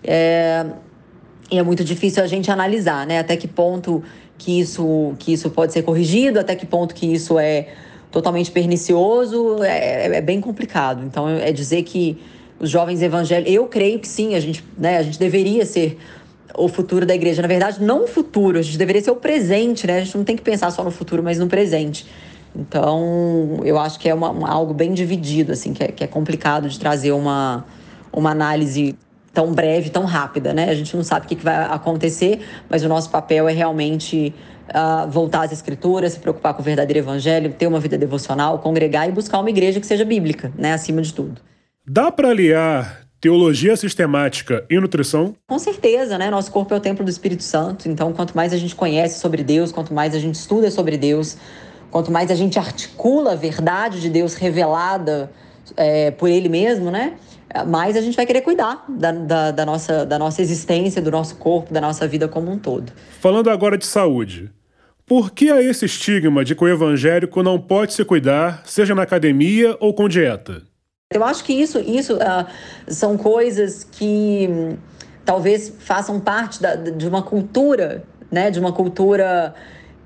É, 0.02 0.64
e 1.50 1.58
é 1.58 1.62
muito 1.62 1.84
difícil 1.84 2.22
a 2.22 2.26
gente 2.26 2.50
analisar, 2.50 3.06
né? 3.06 3.18
Até 3.18 3.36
que 3.36 3.46
ponto 3.46 4.02
que 4.38 4.60
isso, 4.60 5.14
que 5.18 5.32
isso 5.32 5.50
pode 5.50 5.72
ser 5.72 5.82
corrigido, 5.82 6.40
até 6.40 6.54
que 6.54 6.66
ponto 6.66 6.94
que 6.94 7.06
isso 7.06 7.38
é 7.38 7.68
totalmente 8.16 8.50
pernicioso, 8.50 9.62
é, 9.62 10.16
é 10.16 10.20
bem 10.22 10.40
complicado. 10.40 11.04
Então 11.04 11.28
é 11.28 11.52
dizer 11.52 11.82
que 11.82 12.16
os 12.58 12.70
jovens 12.70 13.02
evangélicos. 13.02 13.52
Eu 13.52 13.66
creio 13.66 13.98
que 13.98 14.08
sim, 14.08 14.34
a 14.34 14.40
gente, 14.40 14.64
né, 14.78 14.96
a 14.96 15.02
gente 15.02 15.18
deveria 15.18 15.66
ser 15.66 15.98
o 16.56 16.66
futuro 16.66 17.04
da 17.04 17.14
igreja. 17.14 17.42
Na 17.42 17.48
verdade, 17.48 17.84
não 17.84 18.04
o 18.04 18.06
futuro, 18.06 18.58
a 18.58 18.62
gente 18.62 18.78
deveria 18.78 19.02
ser 19.02 19.10
o 19.10 19.16
presente, 19.16 19.86
né? 19.86 19.98
A 19.98 20.00
gente 20.00 20.16
não 20.16 20.24
tem 20.24 20.34
que 20.34 20.42
pensar 20.42 20.70
só 20.70 20.82
no 20.82 20.90
futuro, 20.90 21.22
mas 21.22 21.38
no 21.38 21.46
presente. 21.46 22.06
Então, 22.54 23.60
eu 23.62 23.78
acho 23.78 23.98
que 23.98 24.08
é 24.08 24.14
uma, 24.14 24.30
uma 24.30 24.48
algo 24.48 24.72
bem 24.72 24.94
dividido, 24.94 25.52
assim, 25.52 25.74
que 25.74 25.84
é, 25.84 25.88
que 25.88 26.02
é 26.02 26.06
complicado 26.06 26.70
de 26.70 26.80
trazer 26.80 27.12
uma, 27.12 27.66
uma 28.10 28.30
análise 28.30 28.96
tão 29.34 29.52
breve, 29.52 29.90
tão 29.90 30.06
rápida, 30.06 30.54
né? 30.54 30.70
A 30.70 30.74
gente 30.74 30.96
não 30.96 31.04
sabe 31.04 31.26
o 31.26 31.28
que, 31.28 31.36
que 31.36 31.44
vai 31.44 31.66
acontecer, 31.66 32.40
mas 32.70 32.82
o 32.82 32.88
nosso 32.88 33.10
papel 33.10 33.46
é 33.46 33.52
realmente 33.52 34.34
uh, 34.68 35.10
voltar 35.10 35.42
às 35.42 35.52
escrituras, 35.52 36.12
se 36.12 36.18
preocupar 36.18 36.54
com 36.54 36.62
o 36.62 36.64
verdadeiro 36.64 36.98
evangelho, 36.98 37.52
ter 37.52 37.66
uma 37.66 37.80
vida 37.80 37.96
devocional, 37.96 38.58
congregar 38.58 39.08
e 39.08 39.12
buscar 39.12 39.40
uma 39.40 39.50
igreja 39.50 39.80
que 39.80 39.86
seja 39.86 40.04
bíblica, 40.04 40.52
né? 40.56 40.72
Acima 40.72 41.02
de 41.02 41.12
tudo. 41.12 41.40
Dá 41.86 42.10
para 42.10 42.30
aliar 42.30 43.06
teologia 43.20 43.76
sistemática 43.76 44.64
e 44.68 44.78
nutrição? 44.78 45.34
Com 45.48 45.58
certeza, 45.58 46.18
né? 46.18 46.30
Nosso 46.30 46.50
corpo 46.50 46.74
é 46.74 46.76
o 46.76 46.80
templo 46.80 47.04
do 47.04 47.10
Espírito 47.10 47.42
Santo, 47.42 47.88
então 47.88 48.12
quanto 48.12 48.36
mais 48.36 48.52
a 48.52 48.56
gente 48.56 48.74
conhece 48.74 49.20
sobre 49.20 49.42
Deus, 49.42 49.72
quanto 49.72 49.94
mais 49.94 50.14
a 50.14 50.18
gente 50.18 50.34
estuda 50.34 50.70
sobre 50.70 50.96
Deus, 50.96 51.36
quanto 51.90 52.10
mais 52.12 52.30
a 52.30 52.34
gente 52.34 52.58
articula 52.58 53.32
a 53.32 53.36
verdade 53.36 54.00
de 54.00 54.10
Deus 54.10 54.34
revelada 54.34 55.30
é, 55.76 56.10
por 56.10 56.28
Ele 56.28 56.48
mesmo, 56.48 56.90
né? 56.90 57.14
Mais 57.64 57.96
a 57.96 58.00
gente 58.00 58.16
vai 58.16 58.26
querer 58.26 58.40
cuidar 58.40 58.84
da, 58.88 59.12
da, 59.12 59.50
da, 59.50 59.66
nossa, 59.66 60.04
da 60.04 60.18
nossa 60.18 60.42
existência, 60.42 61.00
do 61.00 61.10
nosso 61.10 61.36
corpo, 61.36 61.72
da 61.72 61.80
nossa 61.80 62.06
vida 62.06 62.28
como 62.28 62.50
um 62.50 62.58
todo. 62.58 62.92
Falando 63.20 63.50
agora 63.50 63.78
de 63.78 63.86
saúde. 63.86 64.50
Por 65.06 65.30
que 65.30 65.50
há 65.50 65.62
esse 65.62 65.84
estigma 65.84 66.44
de 66.44 66.56
que 66.56 66.64
o 66.64 66.68
evangélico 66.68 67.40
não 67.40 67.60
pode 67.60 67.94
se 67.94 68.04
cuidar, 68.04 68.62
seja 68.64 68.92
na 68.92 69.02
academia 69.02 69.76
ou 69.78 69.94
com 69.94 70.08
dieta? 70.08 70.62
Eu 71.12 71.22
acho 71.22 71.44
que 71.44 71.52
isso, 71.52 71.78
isso 71.78 72.16
uh, 72.16 72.46
são 72.88 73.16
coisas 73.16 73.84
que 73.84 74.48
um, 74.50 74.76
talvez 75.24 75.72
façam 75.78 76.18
parte 76.18 76.60
da, 76.60 76.74
de 76.74 77.06
uma 77.06 77.22
cultura, 77.22 78.02
né? 78.32 78.50
De 78.50 78.58
uma 78.58 78.72
cultura 78.72 79.54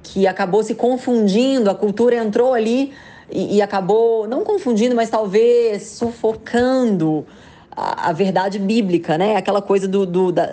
que 0.03 0.27
acabou 0.27 0.63
se 0.63 0.75
confundindo, 0.75 1.71
a 1.71 1.75
cultura 1.75 2.17
entrou 2.17 2.53
ali 2.53 2.93
e, 3.33 3.57
e 3.57 3.63
acabou 3.63 4.27
não 4.27 4.45
confundindo, 4.45 4.95
mas 4.95 5.09
talvez 5.09 5.83
sufocando 5.83 7.27
a, 7.71 8.09
a, 8.09 8.13
verdade 8.13 8.59
bíblica, 8.59 9.17
né? 9.17 9.37
Aquela 9.37 9.63
coisa 9.63 9.87
do, 9.87 10.05
do 10.05 10.33
da, 10.33 10.49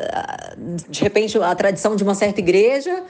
de 0.90 1.02
repente 1.02 1.38
a 1.38 1.56
tradição 1.56 1.96
de 1.96 2.04
uma 2.04 2.16
certa 2.16 2.40
igreja 2.40 3.04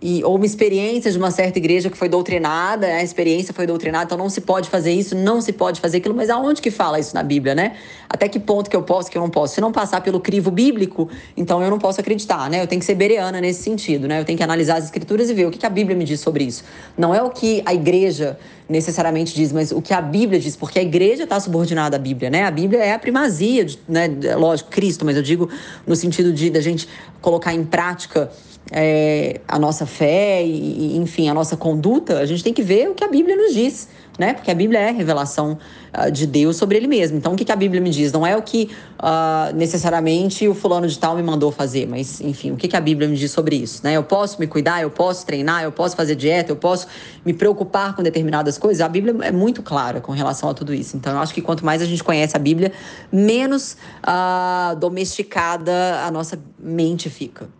e, 0.00 0.22
ou 0.22 0.36
uma 0.36 0.46
experiência 0.46 1.10
de 1.10 1.18
uma 1.18 1.30
certa 1.30 1.58
igreja 1.58 1.90
que 1.90 1.96
foi 1.96 2.08
doutrinada, 2.08 2.86
a 2.86 3.02
experiência 3.02 3.52
foi 3.52 3.66
doutrinada, 3.66 4.04
então 4.04 4.18
não 4.18 4.30
se 4.30 4.40
pode 4.40 4.68
fazer 4.70 4.92
isso, 4.92 5.16
não 5.16 5.40
se 5.40 5.52
pode 5.52 5.80
fazer 5.80 5.98
aquilo, 5.98 6.14
mas 6.14 6.30
aonde 6.30 6.62
que 6.62 6.70
fala 6.70 7.00
isso 7.00 7.14
na 7.14 7.22
Bíblia, 7.22 7.54
né? 7.54 7.76
Até 8.08 8.28
que 8.28 8.38
ponto 8.38 8.70
que 8.70 8.76
eu 8.76 8.82
posso, 8.82 9.10
que 9.10 9.18
eu 9.18 9.22
não 9.22 9.28
posso? 9.28 9.56
Se 9.56 9.60
não 9.60 9.72
passar 9.72 10.00
pelo 10.00 10.20
crivo 10.20 10.50
bíblico, 10.50 11.08
então 11.36 11.60
eu 11.62 11.68
não 11.68 11.78
posso 11.78 12.00
acreditar, 12.00 12.48
né? 12.48 12.62
Eu 12.62 12.66
tenho 12.66 12.78
que 12.78 12.86
ser 12.86 12.94
bereana 12.94 13.40
nesse 13.40 13.62
sentido, 13.62 14.06
né? 14.06 14.20
Eu 14.20 14.24
tenho 14.24 14.38
que 14.38 14.44
analisar 14.44 14.76
as 14.76 14.84
escrituras 14.84 15.30
e 15.30 15.34
ver 15.34 15.46
o 15.46 15.50
que, 15.50 15.58
que 15.58 15.66
a 15.66 15.70
Bíblia 15.70 15.96
me 15.96 16.04
diz 16.04 16.20
sobre 16.20 16.44
isso. 16.44 16.62
Não 16.96 17.12
é 17.12 17.20
o 17.20 17.30
que 17.30 17.60
a 17.66 17.74
igreja 17.74 18.38
necessariamente 18.68 19.34
diz, 19.34 19.50
mas 19.50 19.72
o 19.72 19.82
que 19.82 19.92
a 19.92 20.00
Bíblia 20.00 20.38
diz, 20.38 20.54
porque 20.54 20.78
a 20.78 20.82
igreja 20.82 21.24
está 21.24 21.40
subordinada 21.40 21.96
à 21.96 21.98
Bíblia, 21.98 22.30
né? 22.30 22.44
A 22.44 22.50
Bíblia 22.52 22.84
é 22.84 22.92
a 22.92 22.98
primazia, 22.98 23.66
né? 23.88 24.08
Lógico, 24.36 24.70
Cristo, 24.70 25.04
mas 25.04 25.16
eu 25.16 25.22
digo 25.22 25.48
no 25.84 25.96
sentido 25.96 26.32
de 26.32 26.50
da 26.50 26.60
gente 26.60 26.88
colocar 27.20 27.52
em 27.52 27.64
prática 27.64 28.30
é, 28.70 29.40
a 29.46 29.58
nossa 29.58 29.86
fé 29.88 30.44
e, 30.44 30.96
enfim, 30.96 31.28
a 31.28 31.34
nossa 31.34 31.56
conduta, 31.56 32.18
a 32.18 32.26
gente 32.26 32.44
tem 32.44 32.52
que 32.52 32.62
ver 32.62 32.88
o 32.88 32.94
que 32.94 33.02
a 33.02 33.08
Bíblia 33.08 33.34
nos 33.34 33.52
diz, 33.52 33.88
né? 34.18 34.34
Porque 34.34 34.50
a 34.50 34.54
Bíblia 34.54 34.78
é 34.80 34.88
a 34.90 34.92
revelação 34.92 35.58
uh, 35.96 36.10
de 36.10 36.26
Deus 36.26 36.56
sobre 36.56 36.76
Ele 36.76 36.86
mesmo. 36.86 37.18
Então, 37.18 37.32
o 37.32 37.36
que, 37.36 37.44
que 37.44 37.52
a 37.52 37.56
Bíblia 37.56 37.80
me 37.80 37.90
diz? 37.90 38.12
Não 38.12 38.26
é 38.26 38.36
o 38.36 38.42
que 38.42 38.70
uh, 38.98 39.54
necessariamente 39.56 40.46
o 40.46 40.54
fulano 40.54 40.86
de 40.86 40.98
tal 40.98 41.16
me 41.16 41.22
mandou 41.22 41.50
fazer, 41.50 41.86
mas, 41.86 42.20
enfim, 42.20 42.52
o 42.52 42.56
que, 42.56 42.68
que 42.68 42.76
a 42.76 42.80
Bíblia 42.80 43.08
me 43.08 43.16
diz 43.16 43.30
sobre 43.30 43.56
isso, 43.56 43.80
né? 43.82 43.96
Eu 43.96 44.04
posso 44.04 44.38
me 44.40 44.46
cuidar, 44.46 44.82
eu 44.82 44.90
posso 44.90 45.24
treinar, 45.24 45.62
eu 45.62 45.72
posso 45.72 45.96
fazer 45.96 46.14
dieta, 46.14 46.52
eu 46.52 46.56
posso 46.56 46.86
me 47.24 47.32
preocupar 47.32 47.96
com 47.96 48.02
determinadas 48.02 48.58
coisas. 48.58 48.80
A 48.80 48.88
Bíblia 48.88 49.16
é 49.22 49.32
muito 49.32 49.62
clara 49.62 50.00
com 50.00 50.12
relação 50.12 50.48
a 50.48 50.54
tudo 50.54 50.74
isso. 50.74 50.96
Então, 50.96 51.12
eu 51.12 51.18
acho 51.18 51.32
que 51.32 51.40
quanto 51.40 51.64
mais 51.64 51.80
a 51.80 51.84
gente 51.84 52.04
conhece 52.04 52.36
a 52.36 52.40
Bíblia, 52.40 52.72
menos 53.10 53.76
uh, 54.02 54.76
domesticada 54.76 56.04
a 56.04 56.10
nossa 56.10 56.38
mente 56.58 57.08
fica. 57.08 57.57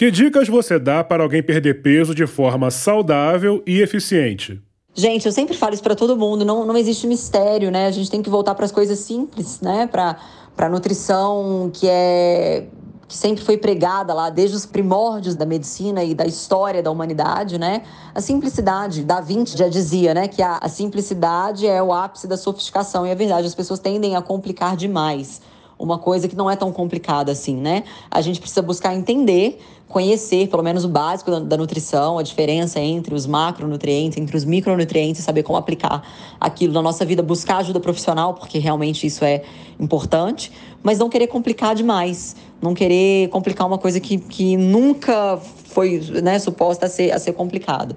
Que 0.00 0.10
dicas 0.10 0.48
você 0.48 0.78
dá 0.78 1.04
para 1.04 1.22
alguém 1.22 1.42
perder 1.42 1.82
peso 1.82 2.14
de 2.14 2.26
forma 2.26 2.70
saudável 2.70 3.62
e 3.66 3.82
eficiente? 3.82 4.58
Gente, 4.94 5.26
eu 5.26 5.30
sempre 5.30 5.54
falo 5.54 5.74
isso 5.74 5.82
para 5.82 5.94
todo 5.94 6.16
mundo, 6.16 6.42
não, 6.42 6.64
não 6.64 6.74
existe 6.74 7.06
mistério, 7.06 7.70
né? 7.70 7.86
A 7.86 7.90
gente 7.90 8.10
tem 8.10 8.22
que 8.22 8.30
voltar 8.30 8.54
para 8.54 8.64
as 8.64 8.72
coisas 8.72 8.98
simples, 9.00 9.60
né? 9.60 9.86
Para 9.86 10.16
a 10.56 10.68
nutrição 10.70 11.70
que 11.70 11.86
é 11.86 12.64
que 13.06 13.14
sempre 13.14 13.44
foi 13.44 13.58
pregada 13.58 14.14
lá 14.14 14.30
desde 14.30 14.56
os 14.56 14.64
primórdios 14.64 15.34
da 15.34 15.44
medicina 15.44 16.02
e 16.02 16.14
da 16.14 16.24
história 16.24 16.82
da 16.82 16.90
humanidade, 16.90 17.58
né? 17.58 17.82
A 18.14 18.22
simplicidade. 18.22 19.02
Da 19.02 19.20
Vinci 19.20 19.54
já 19.54 19.68
dizia, 19.68 20.14
né, 20.14 20.28
que 20.28 20.40
a, 20.40 20.56
a 20.62 20.68
simplicidade 20.70 21.66
é 21.66 21.82
o 21.82 21.92
ápice 21.92 22.26
da 22.26 22.38
sofisticação. 22.38 23.06
E 23.06 23.10
é 23.10 23.14
verdade, 23.14 23.46
as 23.46 23.54
pessoas 23.54 23.78
tendem 23.78 24.16
a 24.16 24.22
complicar 24.22 24.76
demais 24.76 25.42
uma 25.80 25.98
coisa 25.98 26.28
que 26.28 26.36
não 26.36 26.50
é 26.50 26.54
tão 26.54 26.70
complicada 26.70 27.32
assim, 27.32 27.56
né? 27.56 27.84
A 28.10 28.20
gente 28.20 28.38
precisa 28.38 28.60
buscar 28.60 28.94
entender, 28.94 29.58
conhecer 29.88 30.46
pelo 30.48 30.62
menos 30.62 30.84
o 30.84 30.88
básico 30.88 31.30
da, 31.30 31.40
da 31.40 31.56
nutrição, 31.56 32.18
a 32.18 32.22
diferença 32.22 32.78
entre 32.78 33.14
os 33.14 33.26
macronutrientes, 33.26 34.18
entre 34.18 34.36
os 34.36 34.44
micronutrientes, 34.44 35.24
saber 35.24 35.42
como 35.42 35.58
aplicar 35.58 36.02
aquilo 36.38 36.74
na 36.74 36.82
nossa 36.82 37.04
vida, 37.04 37.22
buscar 37.22 37.56
ajuda 37.56 37.80
profissional, 37.80 38.34
porque 38.34 38.58
realmente 38.58 39.06
isso 39.06 39.24
é 39.24 39.42
importante, 39.80 40.52
mas 40.82 40.98
não 40.98 41.08
querer 41.08 41.28
complicar 41.28 41.74
demais, 41.74 42.36
não 42.60 42.74
querer 42.74 43.28
complicar 43.30 43.66
uma 43.66 43.78
coisa 43.78 43.98
que, 43.98 44.18
que 44.18 44.58
nunca 44.58 45.38
foi 45.38 45.98
né, 46.22 46.38
suposta 46.38 46.86
a 46.86 46.88
ser, 46.88 47.10
a 47.10 47.18
ser 47.18 47.32
complicada. 47.32 47.96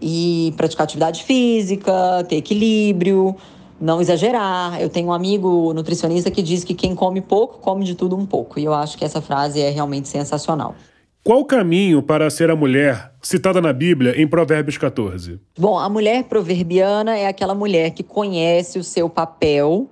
E 0.00 0.54
praticar 0.56 0.84
atividade 0.84 1.24
física, 1.24 2.24
ter 2.28 2.36
equilíbrio, 2.36 3.36
não 3.84 4.00
exagerar. 4.00 4.80
Eu 4.80 4.88
tenho 4.88 5.08
um 5.08 5.12
amigo 5.12 5.72
nutricionista 5.74 6.30
que 6.30 6.42
diz 6.42 6.64
que 6.64 6.74
quem 6.74 6.94
come 6.94 7.20
pouco, 7.20 7.58
come 7.58 7.84
de 7.84 7.94
tudo 7.94 8.16
um 8.16 8.24
pouco. 8.24 8.58
E 8.58 8.64
eu 8.64 8.72
acho 8.72 8.96
que 8.96 9.04
essa 9.04 9.20
frase 9.20 9.60
é 9.60 9.68
realmente 9.68 10.08
sensacional. 10.08 10.74
Qual 11.22 11.40
o 11.40 11.44
caminho 11.44 12.02
para 12.02 12.28
ser 12.30 12.50
a 12.50 12.56
mulher 12.56 13.12
citada 13.22 13.60
na 13.60 13.72
Bíblia 13.72 14.20
em 14.20 14.26
Provérbios 14.26 14.78
14? 14.78 15.38
Bom, 15.58 15.78
a 15.78 15.88
mulher 15.88 16.24
proverbiana 16.24 17.16
é 17.16 17.26
aquela 17.26 17.54
mulher 17.54 17.90
que 17.90 18.02
conhece 18.02 18.78
o 18.78 18.84
seu 18.84 19.08
papel 19.08 19.90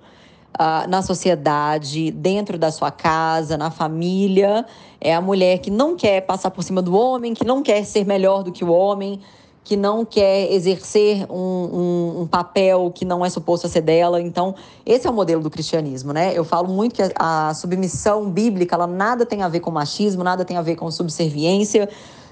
uh, 0.59 0.89
na 0.89 1.03
sociedade, 1.03 2.11
dentro 2.11 2.57
da 2.57 2.71
sua 2.71 2.89
casa, 2.89 3.57
na 3.57 3.69
família. 3.69 4.65
É 4.99 5.13
a 5.13 5.21
mulher 5.21 5.59
que 5.59 5.69
não 5.69 5.95
quer 5.95 6.21
passar 6.21 6.49
por 6.49 6.63
cima 6.63 6.81
do 6.81 6.95
homem, 6.95 7.33
que 7.33 7.45
não 7.45 7.61
quer 7.61 7.83
ser 7.83 8.05
melhor 8.05 8.43
do 8.43 8.51
que 8.51 8.63
o 8.63 8.71
homem, 8.71 9.19
que 9.63 9.77
não 9.77 10.03
quer 10.03 10.51
exercer 10.51 11.25
um, 11.31 11.35
um, 11.35 12.21
um, 12.21 12.27
papel 12.27 12.91
que 12.93 13.05
não 13.05 13.25
é 13.25 13.29
suposto 13.29 13.65
a 13.65 13.69
ser 13.69 13.81
dela. 13.81 14.21
Então, 14.21 14.53
esse 14.85 15.07
é 15.07 15.09
o 15.09 15.13
modelo 15.13 15.41
do 15.41 15.49
cristianismo, 15.49 16.11
né? 16.11 16.37
Eu 16.37 16.43
falo 16.43 16.67
muito 16.67 16.95
que 16.95 17.01
a, 17.01 17.49
a 17.49 17.53
submissão 17.53 18.29
bíblica, 18.29 18.75
ela 18.75 18.87
nada 18.87 19.25
tem 19.25 19.41
a 19.41 19.47
ver 19.47 19.61
com 19.61 19.71
machismo, 19.71 20.23
nada 20.23 20.43
tem 20.43 20.57
a 20.57 20.61
ver 20.61 20.75
com 20.75 20.91
subserviência, 20.91 21.87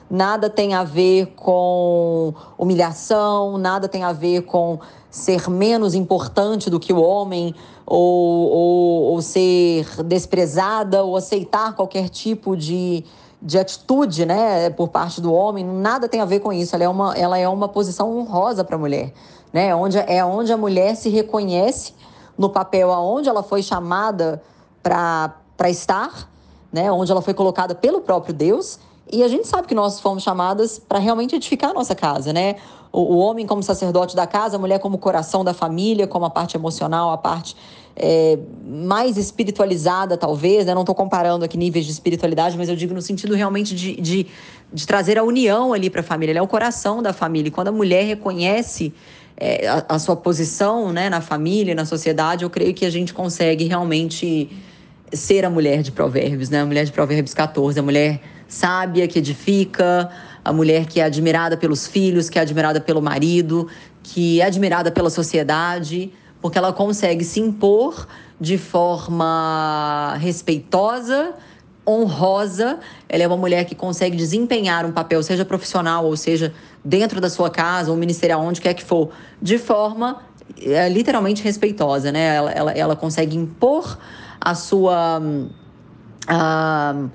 nada 0.10 0.50
tem 0.50 0.74
a 0.74 0.84
ver 0.84 1.28
com 1.38 2.34
humilhação, 2.58 3.58
nada 3.58 3.88
tem 3.88 4.04
a 4.04 4.12
ver 4.12 4.42
com 4.42 4.80
ser 5.10 5.50
menos 5.50 5.96
importante 5.96 6.70
do 6.70 6.80
que 6.80 6.92
o 6.92 7.02
homem, 7.02 7.56
ou, 7.86 8.50
ou, 8.50 9.04
ou 9.14 9.22
ser 9.22 9.86
desprezada, 10.04 11.02
ou 11.04 11.16
aceitar 11.16 11.76
qualquer 11.76 12.10
tipo 12.10 12.58
de 12.58 13.06
de 13.41 13.57
atitude, 13.57 14.25
né, 14.25 14.69
por 14.69 14.89
parte 14.89 15.19
do 15.19 15.33
homem, 15.33 15.65
nada 15.65 16.07
tem 16.07 16.21
a 16.21 16.25
ver 16.25 16.39
com 16.39 16.53
isso. 16.53 16.75
Ela 16.75 16.83
é 16.83 16.89
uma, 16.89 17.17
ela 17.17 17.38
é 17.38 17.48
uma 17.48 17.67
posição 17.67 18.15
honrosa 18.17 18.63
para 18.63 18.75
a 18.75 18.79
mulher, 18.79 19.12
né? 19.51 19.74
Onde 19.74 19.98
é 19.98 20.24
onde 20.24 20.53
a 20.53 20.57
mulher 20.57 20.95
se 20.95 21.10
reconhece 21.10 21.93
no 22.38 22.50
papel 22.50 22.91
aonde 22.91 23.27
ela 23.27 23.41
foi 23.41 23.63
chamada 23.63 24.41
para 24.83 25.36
para 25.57 25.69
estar, 25.69 26.27
né? 26.71 26.91
Onde 26.91 27.12
ela 27.12 27.21
foi 27.21 27.33
colocada 27.33 27.75
pelo 27.75 28.01
próprio 28.01 28.33
Deus. 28.33 28.79
E 29.12 29.24
a 29.24 29.27
gente 29.27 29.48
sabe 29.48 29.67
que 29.67 29.75
nós 29.75 30.00
fomos 30.00 30.24
chamadas 30.24 30.79
para 30.79 30.98
realmente 30.98 31.36
edificar 31.36 31.71
a 31.71 31.74
nossa 31.74 31.93
casa, 31.93 32.31
né? 32.31 32.55
O, 32.91 33.15
o 33.15 33.17
homem 33.17 33.45
como 33.45 33.62
sacerdote 33.62 34.15
da 34.15 34.25
casa, 34.25 34.55
a 34.55 34.60
mulher 34.60 34.79
como 34.79 34.98
coração 34.98 35.43
da 35.43 35.53
família, 35.53 36.07
como 36.07 36.25
a 36.25 36.29
parte 36.29 36.57
emocional, 36.57 37.12
a 37.12 37.17
parte 37.17 37.55
é, 37.95 38.38
mais 38.65 39.17
espiritualizada, 39.17 40.17
talvez, 40.17 40.65
né? 40.65 40.74
Não 40.74 40.81
estou 40.81 40.95
comparando 40.95 41.43
aqui 41.43 41.57
níveis 41.57 41.86
de 41.86 41.91
espiritualidade, 41.91 42.57
mas 42.57 42.69
eu 42.69 42.75
digo 42.75 42.93
no 42.93 43.01
sentido 43.01 43.36
realmente 43.36 43.75
de, 43.75 44.00
de, 44.00 44.27
de 44.74 44.88
trazer 44.88 45.17
a 45.17 45.24
união 45.24 45.74
ali 45.74 45.89
para 45.89 46.01
a 46.01 46.03
família. 46.03 46.31
Ele 46.31 46.39
é 46.39 46.41
o 46.41 46.48
coração 46.48 47.01
da 47.01 47.13
família. 47.13 47.50
E 47.50 47.51
quando 47.51 47.67
a 47.67 47.71
mulher 47.71 48.05
reconhece 48.05 48.93
é, 49.38 49.67
a, 49.67 49.86
a, 49.89 50.00
sua 50.00 50.15
posição 50.15 50.91
né, 50.91 51.10
na 51.10 51.21
família, 51.21 51.75
na 51.75 51.86
sociedade, 51.86 52.43
eu 52.43 52.50
creio 52.50 52.74
que 52.74 52.86
a 52.86 52.89
gente 52.89 53.13
consegue 53.13 53.65
realmente 53.65 54.50
ser 55.13 55.43
a 55.43 55.50
mulher 55.50 55.81
de 55.81 55.91
Provérbios, 55.91 56.50
né? 56.50 56.62
A 56.62 56.65
mulher 56.65 56.86
de 56.86 56.91
Provérbios 56.91 57.33
14, 57.33 57.77
a 57.77 57.83
mulher 57.83 58.21
sábia 58.48 59.07
que 59.07 59.19
edifica, 59.19 60.10
a 60.43 60.53
mulher 60.53 60.86
que 60.86 61.01
é 61.01 61.03
admirada 61.03 61.57
pelos 61.57 61.86
filhos, 61.86 62.29
que 62.29 62.39
é 62.39 62.41
admirada 62.41 62.79
pelo 62.79 63.01
marido, 63.01 63.67
que 64.01 64.39
é 64.39 64.45
admirada 64.45 64.89
pela 64.89 65.10
sociedade 65.10 66.12
porque 66.41 66.57
ela 66.57 66.74
consegue 66.74 67.24
se 67.24 67.39
impor 67.39 68.07
de 68.39 68.57
forma 68.57 70.15
respeitosa, 70.19 71.33
honrosa. 71.88 72.79
Ela 73.07 73.24
é 73.24 73.27
uma 73.27 73.38
mulher 73.38 73.65
que 73.65 73.75
consegue 73.75 74.17
desempenhar 74.17 74.86
um 74.86 74.91
papel, 74.91 75.21
seja 75.21 75.45
profissional 75.45 76.05
ou 76.05 76.17
seja 76.17 76.53
dentro 76.83 77.21
da 77.21 77.29
sua 77.29 77.50
casa 77.50 77.91
ou 77.91 77.98
ministerial, 77.98 78.41
onde 78.41 78.60
quer 78.60 78.74
que 78.74 78.83
for, 78.83 79.12
de 79.41 79.57
forma 79.57 80.21
é, 80.60 80.89
literalmente 80.89 81.43
respeitosa, 81.43 82.12
né? 82.12 82.36
Ela, 82.36 82.51
ela, 82.51 82.71
ela 82.71 82.95
consegue 82.95 83.38
impor 83.38 83.98
a 84.39 84.55
sua. 84.55 85.21
Uh, 86.27 87.10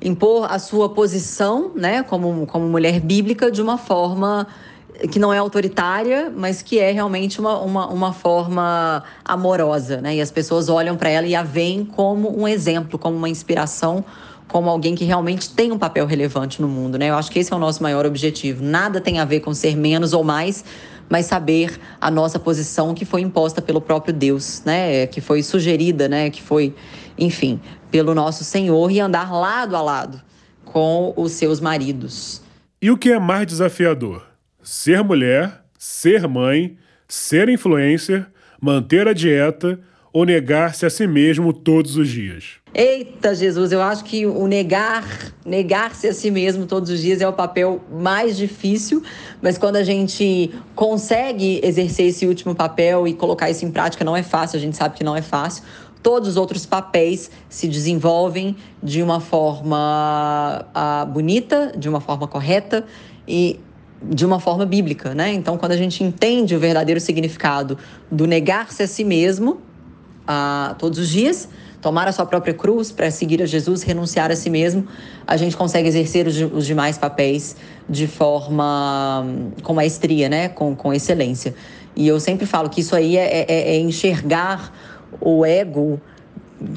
impor 0.00 0.50
a 0.50 0.58
sua 0.58 0.90
posição, 0.90 1.72
né, 1.74 2.02
como, 2.02 2.46
como 2.46 2.68
mulher 2.68 3.00
bíblica, 3.00 3.50
de 3.50 3.62
uma 3.62 3.78
forma 3.78 4.46
que 5.10 5.18
não 5.18 5.32
é 5.32 5.38
autoritária, 5.38 6.32
mas 6.34 6.62
que 6.62 6.78
é 6.78 6.90
realmente 6.90 7.40
uma, 7.40 7.58
uma, 7.60 7.86
uma 7.88 8.12
forma 8.12 9.02
amorosa, 9.24 10.00
né? 10.00 10.16
E 10.16 10.20
as 10.20 10.30
pessoas 10.30 10.68
olham 10.68 10.96
para 10.96 11.08
ela 11.08 11.26
e 11.26 11.34
a 11.34 11.42
veem 11.42 11.84
como 11.84 12.38
um 12.38 12.48
exemplo, 12.48 12.98
como 12.98 13.16
uma 13.16 13.28
inspiração, 13.28 14.04
como 14.48 14.70
alguém 14.70 14.94
que 14.94 15.04
realmente 15.04 15.50
tem 15.50 15.72
um 15.72 15.78
papel 15.78 16.06
relevante 16.06 16.62
no 16.62 16.68
mundo, 16.68 16.98
né? 16.98 17.10
Eu 17.10 17.14
acho 17.14 17.30
que 17.30 17.38
esse 17.38 17.52
é 17.52 17.56
o 17.56 17.58
nosso 17.58 17.82
maior 17.82 18.06
objetivo. 18.06 18.64
Nada 18.64 19.00
tem 19.00 19.18
a 19.18 19.24
ver 19.24 19.40
com 19.40 19.52
ser 19.52 19.76
menos 19.76 20.12
ou 20.12 20.24
mais, 20.24 20.64
mas 21.08 21.26
saber 21.26 21.78
a 22.00 22.10
nossa 22.10 22.38
posição 22.38 22.94
que 22.94 23.04
foi 23.04 23.20
imposta 23.20 23.60
pelo 23.60 23.80
próprio 23.80 24.14
Deus, 24.14 24.62
né? 24.64 25.06
Que 25.06 25.20
foi 25.20 25.42
sugerida, 25.42 26.08
né? 26.08 26.30
Que 26.30 26.42
foi, 26.42 26.74
enfim, 27.18 27.60
pelo 27.90 28.14
nosso 28.14 28.44
Senhor 28.44 28.90
e 28.90 29.00
andar 29.00 29.32
lado 29.32 29.76
a 29.76 29.82
lado 29.82 30.22
com 30.64 31.12
os 31.16 31.32
seus 31.32 31.60
maridos. 31.60 32.42
E 32.80 32.90
o 32.90 32.96
que 32.96 33.10
é 33.10 33.18
mais 33.18 33.46
desafiador? 33.46 34.35
Ser 34.66 35.04
mulher, 35.04 35.62
ser 35.78 36.26
mãe, 36.26 36.76
ser 37.06 37.48
influencer, 37.48 38.26
manter 38.60 39.06
a 39.06 39.12
dieta 39.12 39.78
ou 40.12 40.24
negar-se 40.24 40.84
a 40.84 40.90
si 40.90 41.06
mesmo 41.06 41.52
todos 41.52 41.96
os 41.96 42.08
dias? 42.08 42.54
Eita, 42.74 43.32
Jesus, 43.32 43.70
eu 43.70 43.80
acho 43.80 44.02
que 44.02 44.26
o 44.26 44.48
negar, 44.48 45.04
negar-se 45.44 46.08
a 46.08 46.12
si 46.12 46.32
mesmo 46.32 46.66
todos 46.66 46.90
os 46.90 47.00
dias 47.00 47.20
é 47.20 47.28
o 47.28 47.32
papel 47.32 47.80
mais 47.92 48.36
difícil, 48.36 49.04
mas 49.40 49.56
quando 49.56 49.76
a 49.76 49.84
gente 49.84 50.52
consegue 50.74 51.60
exercer 51.62 52.06
esse 52.06 52.26
último 52.26 52.52
papel 52.52 53.06
e 53.06 53.14
colocar 53.14 53.48
isso 53.48 53.64
em 53.64 53.70
prática, 53.70 54.04
não 54.04 54.16
é 54.16 54.24
fácil, 54.24 54.56
a 54.56 54.60
gente 54.60 54.76
sabe 54.76 54.96
que 54.96 55.04
não 55.04 55.14
é 55.14 55.22
fácil. 55.22 55.62
Todos 56.02 56.30
os 56.30 56.36
outros 56.36 56.66
papéis 56.66 57.30
se 57.48 57.68
desenvolvem 57.68 58.56
de 58.82 59.00
uma 59.00 59.20
forma 59.20 60.66
uh, 60.74 61.06
bonita, 61.06 61.72
de 61.76 61.88
uma 61.88 62.00
forma 62.00 62.26
correta 62.26 62.84
e 63.28 63.60
de 64.02 64.24
uma 64.24 64.38
forma 64.38 64.66
bíblica, 64.66 65.14
né? 65.14 65.32
Então, 65.32 65.56
quando 65.56 65.72
a 65.72 65.76
gente 65.76 66.04
entende 66.04 66.54
o 66.54 66.58
verdadeiro 66.58 67.00
significado 67.00 67.78
do 68.10 68.26
negar-se 68.26 68.82
a 68.82 68.86
si 68.86 69.04
mesmo 69.04 69.60
a, 70.26 70.74
todos 70.78 70.98
os 70.98 71.08
dias, 71.08 71.48
tomar 71.80 72.06
a 72.08 72.12
sua 72.12 72.26
própria 72.26 72.52
cruz 72.52 72.90
para 72.92 73.10
seguir 73.10 73.42
a 73.42 73.46
Jesus, 73.46 73.82
renunciar 73.82 74.30
a 74.30 74.36
si 74.36 74.50
mesmo, 74.50 74.86
a 75.26 75.36
gente 75.36 75.56
consegue 75.56 75.88
exercer 75.88 76.26
os, 76.26 76.36
os 76.40 76.66
demais 76.66 76.98
papéis 76.98 77.56
de 77.88 78.06
forma 78.06 79.26
com 79.62 79.72
maestria, 79.72 80.28
né? 80.28 80.48
Com, 80.48 80.74
com 80.74 80.92
excelência. 80.92 81.54
E 81.94 82.06
eu 82.06 82.20
sempre 82.20 82.44
falo 82.44 82.68
que 82.68 82.80
isso 82.80 82.94
aí 82.94 83.16
é, 83.16 83.46
é, 83.48 83.76
é 83.76 83.78
enxergar 83.78 84.72
o 85.20 85.44
ego 85.44 86.00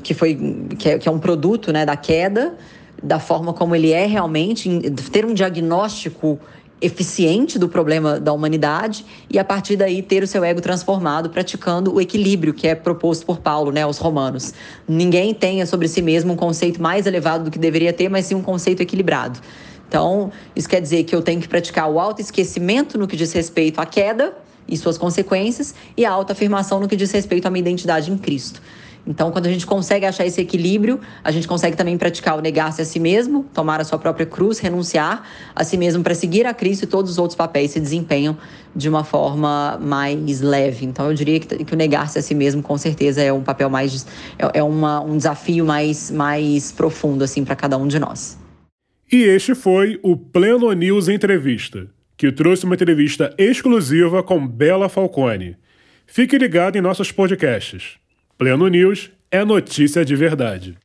que 0.04 0.14
foi 0.14 0.68
que 0.78 0.90
é, 0.90 0.98
que 0.98 1.08
é 1.08 1.12
um 1.12 1.20
produto, 1.20 1.72
né, 1.72 1.86
da 1.86 1.96
queda, 1.96 2.56
da 3.02 3.20
forma 3.20 3.54
como 3.54 3.76
ele 3.76 3.92
é 3.92 4.06
realmente, 4.06 4.70
ter 5.12 5.26
um 5.26 5.34
diagnóstico 5.34 6.40
eficiente 6.82 7.60
do 7.60 7.68
problema 7.68 8.20
da 8.20 8.32
humanidade 8.32 9.06
e 9.30 9.38
a 9.38 9.44
partir 9.44 9.76
daí 9.76 10.02
ter 10.02 10.24
o 10.24 10.28
seu 10.28 10.44
ego 10.44 10.62
transformado 10.62 11.30
praticando 11.30 11.94
o 11.94 12.00
equilíbrio 12.00 12.54
que 12.54 12.68
é 12.68 12.76
proposto 12.76 13.26
por 13.26 13.40
Paulo, 13.40 13.72
né, 13.72 13.84
aos 13.84 13.98
romanos. 13.98 14.54
Ninguém 14.88 15.34
tenha 15.34 15.66
sobre 15.66 15.88
si 15.88 16.02
mesmo 16.02 16.34
um 16.34 16.36
conceito 16.36 16.82
mais 16.82 17.06
elevado 17.06 17.46
do 17.46 17.52
que 17.52 17.60
deveria 17.60 17.92
ter, 17.92 18.10
mas 18.10 18.26
sim 18.26 18.36
um 18.36 18.42
conceito 18.42 18.82
equilibrado. 18.82 19.40
Então, 19.88 20.32
isso 20.56 20.70
quer 20.70 20.80
dizer 20.80 21.04
que 21.04 21.16
eu 21.16 21.22
tenho 21.22 21.42
que 21.42 21.48
praticar 21.48 21.90
o 21.90 22.00
autoesquecimento 22.00 22.98
no 22.98 23.08
que 23.08 23.16
diz 23.16 23.34
respeito 23.34 23.82
à 23.82 23.86
queda 23.86 24.34
e 24.68 24.78
suas 24.78 24.98
consequências 24.98 25.74
e 25.98 26.06
a 26.06 26.12
autoafirmação 26.12 26.80
no 26.80 26.88
que 26.88 26.96
diz 26.96 27.12
respeito 27.12 27.48
à 27.48 27.50
minha 27.50 27.62
identidade 27.62 28.12
em 28.12 28.18
Cristo. 28.18 28.62
Então, 29.08 29.32
quando 29.32 29.48
a 29.48 29.50
gente 29.50 29.66
consegue 29.66 30.06
achar 30.06 30.26
esse 30.26 30.40
equilíbrio, 30.40 31.00
a 31.24 31.32
gente 31.32 31.48
consegue 31.48 31.76
também 31.76 31.98
praticar 31.98 32.38
o 32.38 32.42
negar-se 32.42 32.82
a 32.82 32.86
si 32.86 33.00
mesmo, 33.00 33.46
tomar 33.54 33.82
a 33.82 33.84
sua 33.84 33.98
própria 33.98 34.26
cruz, 34.26 34.60
renunciar 34.60 35.24
a 35.56 35.64
si 35.64 35.78
mesmo 35.78 36.04
para 36.04 36.14
seguir 36.14 36.46
a 36.46 36.54
Cristo 36.54 36.84
e 36.84 36.88
todos 36.88 37.12
os 37.12 37.18
outros 37.18 37.36
papéis 37.36 37.72
se 37.72 37.80
desempenham 37.80 38.38
de 38.76 38.88
uma 38.88 39.04
forma 39.04 39.80
mais 39.82 40.42
leve. 40.42 40.86
Então, 40.86 41.08
eu 41.08 41.14
diria 41.14 41.40
que, 41.40 41.64
que 41.64 41.74
o 41.74 41.78
negar-se 41.78 42.20
a 42.20 42.22
si 42.22 42.36
mesmo, 42.36 42.62
com 42.62 42.78
certeza, 42.78 43.22
é 43.22 43.34
um 43.34 43.42
papel 43.42 43.70
mais. 43.70 44.06
é, 44.38 44.60
é 44.60 44.64
uma, 44.64 45.02
um 45.02 45.18
desafio 45.18 45.66
mais, 45.66 46.12
mais 46.12 46.72
profundo, 46.72 47.24
assim, 47.24 47.44
para 47.44 47.56
cada 47.56 47.78
um 47.78 47.88
de 47.88 48.00
nós. 48.00 48.38
E 49.12 49.24
este 49.24 49.56
foi 49.56 50.00
o 50.04 50.16
Pleno 50.16 50.72
News 50.74 51.08
Entrevista, 51.10 51.88
que 52.16 52.32
trouxe 52.32 52.66
uma 52.66 52.76
entrevista 52.76 53.34
exclusiva 53.40 54.22
com 54.22 54.48
Bela 54.48 54.88
Falcone. 54.88 55.58
Fique 56.06 56.38
ligado 56.38 56.76
em 56.76 56.82
nossos 56.82 57.12
podcasts. 57.12 57.98
Pleno 58.40 58.70
News 58.70 59.12
é 59.30 59.44
notícia 59.44 60.06
de 60.06 60.16
verdade. 60.16 60.78